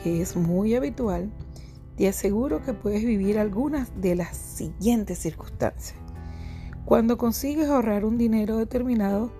que 0.02 0.20
es 0.22 0.36
muy 0.36 0.74
habitual, 0.74 1.32
te 1.96 2.08
aseguro 2.08 2.62
que 2.62 2.74
puedes 2.74 3.04
vivir 3.04 3.38
algunas 3.38 4.00
de 4.00 4.14
las 4.14 4.36
siguientes 4.36 5.18
circunstancias. 5.18 5.98
Cuando 6.84 7.18
consigues 7.18 7.68
ahorrar 7.68 8.04
un 8.04 8.18
dinero 8.18 8.56
determinado, 8.56 9.32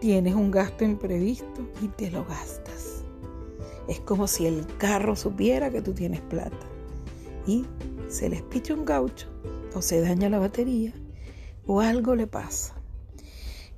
tienes 0.00 0.34
un 0.34 0.50
gasto 0.50 0.84
imprevisto 0.84 1.68
y 1.80 1.88
te 1.88 2.10
lo 2.10 2.24
gastas. 2.24 3.04
Es 3.88 4.00
como 4.00 4.26
si 4.26 4.46
el 4.46 4.66
carro 4.78 5.16
supiera 5.16 5.70
que 5.70 5.82
tú 5.82 5.92
tienes 5.92 6.20
plata 6.20 6.71
y 7.46 7.64
se 8.08 8.28
les 8.28 8.42
picha 8.42 8.74
un 8.74 8.84
gaucho 8.84 9.28
o 9.74 9.82
se 9.82 10.00
daña 10.00 10.28
la 10.28 10.38
batería 10.38 10.92
o 11.66 11.80
algo 11.80 12.14
le 12.14 12.26
pasa 12.26 12.82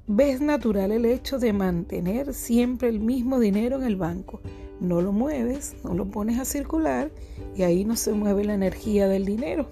ves 0.06 0.40
natural 0.40 0.92
el 0.92 1.06
hecho 1.06 1.38
de 1.38 1.52
mantener 1.52 2.34
siempre 2.34 2.88
el 2.88 3.00
mismo 3.00 3.38
dinero 3.38 3.76
en 3.76 3.84
el 3.84 3.96
banco. 3.96 4.40
No 4.80 5.00
lo 5.00 5.12
mueves, 5.12 5.76
no 5.82 5.94
lo 5.94 6.06
pones 6.06 6.38
a 6.38 6.44
circular 6.44 7.10
y 7.56 7.62
ahí 7.62 7.84
no 7.84 7.96
se 7.96 8.12
mueve 8.12 8.44
la 8.44 8.54
energía 8.54 9.08
del 9.08 9.24
dinero. 9.24 9.68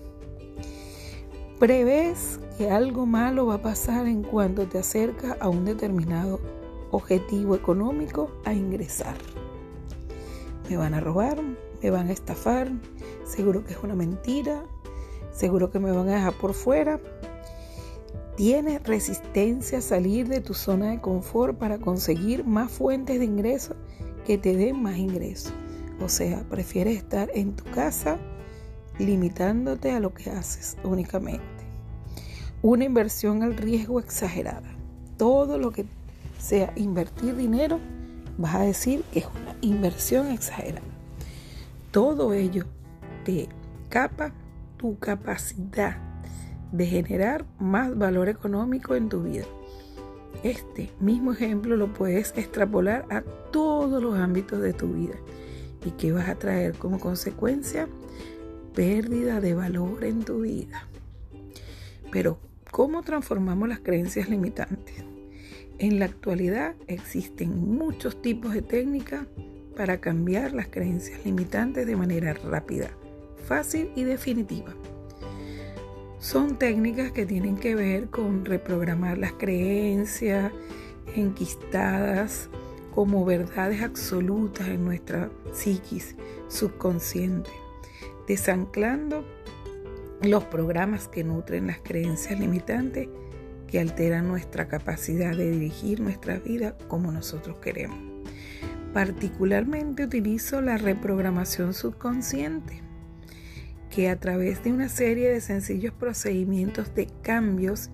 Prevés 1.58 2.40
que 2.56 2.70
algo 2.70 3.06
malo 3.06 3.46
va 3.46 3.54
a 3.54 3.62
pasar 3.62 4.06
en 4.06 4.22
cuanto 4.22 4.66
te 4.66 4.78
acercas 4.78 5.36
a 5.40 5.48
un 5.48 5.64
determinado 5.64 6.40
objetivo 6.90 7.54
económico 7.54 8.30
a 8.44 8.54
ingresar. 8.54 9.16
Me 10.68 10.76
van 10.76 10.94
a 10.94 11.00
robar, 11.00 11.38
me 11.82 11.90
van 11.90 12.08
a 12.08 12.12
estafar, 12.12 12.70
seguro 13.32 13.64
que 13.64 13.72
es 13.72 13.78
una 13.82 13.94
mentira, 13.94 14.64
seguro 15.32 15.70
que 15.70 15.78
me 15.78 15.90
van 15.90 16.08
a 16.08 16.14
dejar 16.14 16.34
por 16.34 16.54
fuera, 16.54 17.00
Tienes 18.36 18.82
resistencia 18.84 19.78
a 19.78 19.82
salir 19.82 20.26
de 20.26 20.40
tu 20.40 20.54
zona 20.54 20.90
de 20.90 21.00
confort 21.02 21.58
para 21.58 21.78
conseguir 21.78 22.46
más 22.46 22.72
fuentes 22.72 23.18
de 23.18 23.26
ingresos 23.26 23.76
que 24.26 24.38
te 24.38 24.56
den 24.56 24.82
más 24.82 24.96
ingresos. 24.96 25.52
O 26.00 26.08
sea, 26.08 26.42
prefieres 26.48 26.96
estar 26.96 27.30
en 27.34 27.54
tu 27.54 27.64
casa 27.64 28.18
limitándote 28.98 29.92
a 29.92 30.00
lo 30.00 30.14
que 30.14 30.30
haces 30.30 30.78
únicamente. 30.82 31.44
Una 32.62 32.84
inversión 32.84 33.42
al 33.42 33.54
riesgo 33.54 34.00
exagerada. 34.00 34.74
Todo 35.18 35.58
lo 35.58 35.70
que 35.70 35.84
sea 36.38 36.72
invertir 36.74 37.36
dinero, 37.36 37.80
vas 38.38 38.54
a 38.54 38.60
decir 38.60 39.04
que 39.12 39.18
es 39.18 39.26
una 39.26 39.56
inversión 39.60 40.30
exagerada. 40.30 40.86
Todo 41.90 42.32
ello 42.32 42.64
capa 43.88 44.32
tu 44.76 44.98
capacidad 44.98 45.96
de 46.72 46.86
generar 46.86 47.44
más 47.58 47.96
valor 47.96 48.28
económico 48.28 48.94
en 48.94 49.08
tu 49.08 49.22
vida. 49.22 49.44
Este 50.42 50.90
mismo 50.98 51.32
ejemplo 51.32 51.76
lo 51.76 51.92
puedes 51.92 52.32
extrapolar 52.36 53.04
a 53.10 53.22
todos 53.52 54.02
los 54.02 54.16
ámbitos 54.16 54.60
de 54.60 54.72
tu 54.72 54.88
vida 54.88 55.14
y 55.84 55.90
que 55.92 56.12
vas 56.12 56.28
a 56.28 56.38
traer 56.38 56.74
como 56.74 56.98
consecuencia 56.98 57.86
pérdida 58.74 59.40
de 59.40 59.54
valor 59.54 60.04
en 60.04 60.24
tu 60.24 60.40
vida. 60.40 60.88
Pero, 62.10 62.38
¿cómo 62.70 63.02
transformamos 63.02 63.68
las 63.68 63.80
creencias 63.80 64.28
limitantes? 64.28 65.04
En 65.78 65.98
la 65.98 66.06
actualidad 66.06 66.74
existen 66.86 67.76
muchos 67.76 68.20
tipos 68.20 68.54
de 68.54 68.62
técnicas 68.62 69.26
para 69.76 70.00
cambiar 70.00 70.52
las 70.52 70.68
creencias 70.68 71.24
limitantes 71.24 71.86
de 71.86 71.96
manera 71.96 72.34
rápida, 72.34 72.90
fácil 73.42 73.90
y 73.94 74.04
definitiva. 74.04 74.74
Son 76.18 76.56
técnicas 76.56 77.10
que 77.12 77.26
tienen 77.26 77.56
que 77.56 77.74
ver 77.74 78.08
con 78.08 78.44
reprogramar 78.44 79.18
las 79.18 79.32
creencias 79.32 80.52
enquistadas 81.16 82.48
como 82.94 83.24
verdades 83.24 83.82
absolutas 83.82 84.68
en 84.68 84.84
nuestra 84.84 85.30
psiquis 85.52 86.14
subconsciente. 86.48 87.50
desanclando 88.28 89.24
los 90.22 90.44
programas 90.44 91.08
que 91.08 91.24
nutren 91.24 91.66
las 91.66 91.80
creencias 91.80 92.38
limitantes 92.38 93.08
que 93.66 93.80
alteran 93.80 94.28
nuestra 94.28 94.68
capacidad 94.68 95.36
de 95.36 95.50
dirigir 95.50 96.00
nuestra 96.00 96.38
vida 96.38 96.76
como 96.88 97.10
nosotros 97.10 97.56
queremos. 97.56 97.98
Particularmente 98.92 100.04
utilizo 100.04 100.60
la 100.60 100.76
reprogramación 100.76 101.72
subconsciente, 101.74 102.82
que 103.94 104.08
a 104.08 104.18
través 104.18 104.64
de 104.64 104.72
una 104.72 104.88
serie 104.88 105.28
de 105.28 105.40
sencillos 105.42 105.92
procedimientos 105.92 106.94
de 106.94 107.08
cambios 107.22 107.90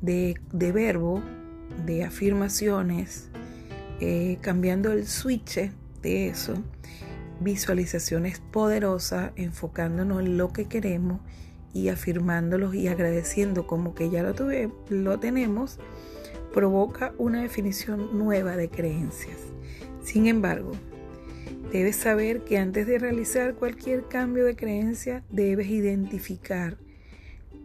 de, 0.00 0.36
verbo, 0.52 1.22
de 1.86 2.04
afirmaciones, 2.04 3.30
eh, 4.00 4.36
cambiando 4.40 4.90
el 4.90 5.06
switch 5.06 5.70
de 6.02 6.28
eso, 6.28 6.54
visualizaciones 7.40 8.40
poderosas, 8.40 9.30
enfocándonos 9.36 10.20
en 10.20 10.36
lo 10.36 10.52
que 10.52 10.66
queremos 10.66 11.20
y 11.72 11.88
afirmándolos 11.88 12.74
y 12.74 12.88
agradeciendo 12.88 13.68
como 13.68 13.94
que 13.94 14.10
ya 14.10 14.24
lo, 14.24 14.34
tuve, 14.34 14.70
lo 14.88 15.20
tenemos, 15.20 15.78
provoca 16.52 17.14
una 17.16 17.42
definición 17.42 18.18
nueva 18.18 18.56
de 18.56 18.68
creencias. 18.68 19.38
Sin 20.02 20.26
embargo, 20.26 20.72
debes 21.74 21.96
saber 21.96 22.44
que 22.44 22.56
antes 22.56 22.86
de 22.86 23.00
realizar 23.00 23.56
cualquier 23.56 24.06
cambio 24.06 24.44
de 24.44 24.54
creencia, 24.54 25.24
debes 25.28 25.66
identificar 25.66 26.78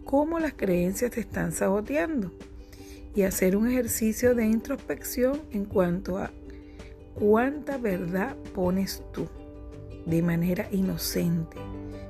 cómo 0.04 0.40
las 0.40 0.54
creencias 0.54 1.12
te 1.12 1.20
están 1.20 1.52
saboteando 1.52 2.32
y 3.14 3.22
hacer 3.22 3.56
un 3.56 3.68
ejercicio 3.68 4.34
de 4.34 4.48
introspección 4.48 5.40
en 5.52 5.66
cuanto 5.66 6.18
a 6.18 6.32
cuánta 7.14 7.78
verdad 7.78 8.36
pones 8.56 9.04
tú 9.14 9.28
de 10.08 10.24
manera 10.24 10.68
inocente 10.72 11.58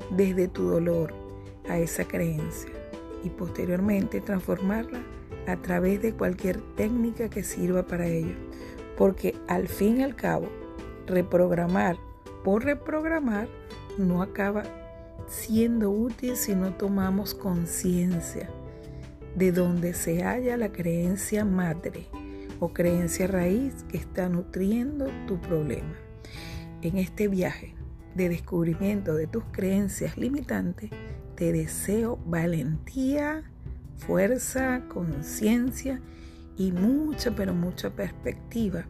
desde 0.10 0.48
tu 0.48 0.70
dolor 0.70 1.14
a 1.68 1.80
esa 1.80 2.06
creencia 2.06 2.72
y 3.26 3.30
posteriormente 3.30 4.22
transformarla 4.22 5.02
a 5.48 5.58
través 5.58 6.02
de 6.02 6.14
cualquier 6.14 6.62
técnica 6.78 7.30
que 7.30 7.44
sirva 7.44 7.86
para 7.86 8.08
ello. 8.08 8.36
Porque 8.98 9.36
al 9.50 9.68
fin 9.68 10.00
y 10.00 10.04
al 10.04 10.16
cabo, 10.16 10.48
reprogramar 11.10 11.98
por 12.44 12.64
reprogramar 12.64 13.48
no 13.98 14.22
acaba 14.22 14.64
siendo 15.28 15.92
útil 15.92 16.36
si 16.36 16.56
no 16.56 16.74
tomamos 16.74 17.34
conciencia 17.36 18.50
de 19.36 19.52
donde 19.52 19.94
se 19.94 20.24
halla 20.24 20.58
la 20.58 20.72
creencia 20.72 21.46
madre 21.46 22.08
o 22.60 22.70
creencia 22.70 23.28
raíz 23.28 23.84
que 23.90 23.98
está 23.98 24.28
nutriendo 24.28 25.08
tu 25.28 25.40
problema. 25.40 25.96
En 26.82 26.98
este 26.98 27.28
viaje 27.28 27.76
de 28.16 28.30
descubrimiento 28.30 29.16
de 29.16 29.28
tus 29.28 29.44
creencias 29.52 30.18
limitantes, 30.18 30.90
te 31.36 31.52
deseo 31.52 32.18
valentía, 32.26 33.44
fuerza, 33.98 34.84
conciencia 34.90 36.02
y 36.58 36.72
mucha, 36.72 37.36
pero 37.36 37.54
mucha 37.54 37.92
perspectiva 37.92 38.86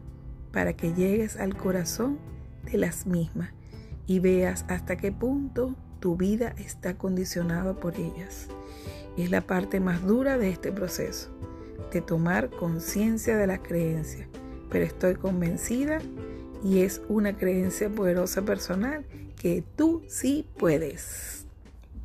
para 0.52 0.72
que 0.72 0.92
llegues 0.92 1.36
al 1.36 1.56
corazón 1.56 2.18
de 2.70 2.78
las 2.78 3.06
mismas 3.06 3.50
y 4.06 4.18
veas 4.18 4.64
hasta 4.68 4.96
qué 4.96 5.12
punto 5.12 5.76
tu 6.00 6.16
vida 6.16 6.54
está 6.58 6.96
condicionada 6.96 7.74
por 7.74 7.94
ellas. 7.96 8.48
Es 9.16 9.30
la 9.30 9.42
parte 9.42 9.80
más 9.80 10.04
dura 10.04 10.38
de 10.38 10.50
este 10.50 10.72
proceso, 10.72 11.30
de 11.92 12.00
tomar 12.00 12.50
conciencia 12.50 13.36
de 13.36 13.46
las 13.46 13.60
creencias, 13.60 14.28
pero 14.70 14.84
estoy 14.84 15.14
convencida 15.14 15.98
y 16.64 16.80
es 16.80 17.02
una 17.08 17.36
creencia 17.36 17.88
poderosa 17.88 18.42
personal 18.42 19.04
que 19.36 19.62
tú 19.76 20.02
sí 20.08 20.46
puedes. 20.58 21.46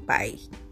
Bye. 0.08 0.65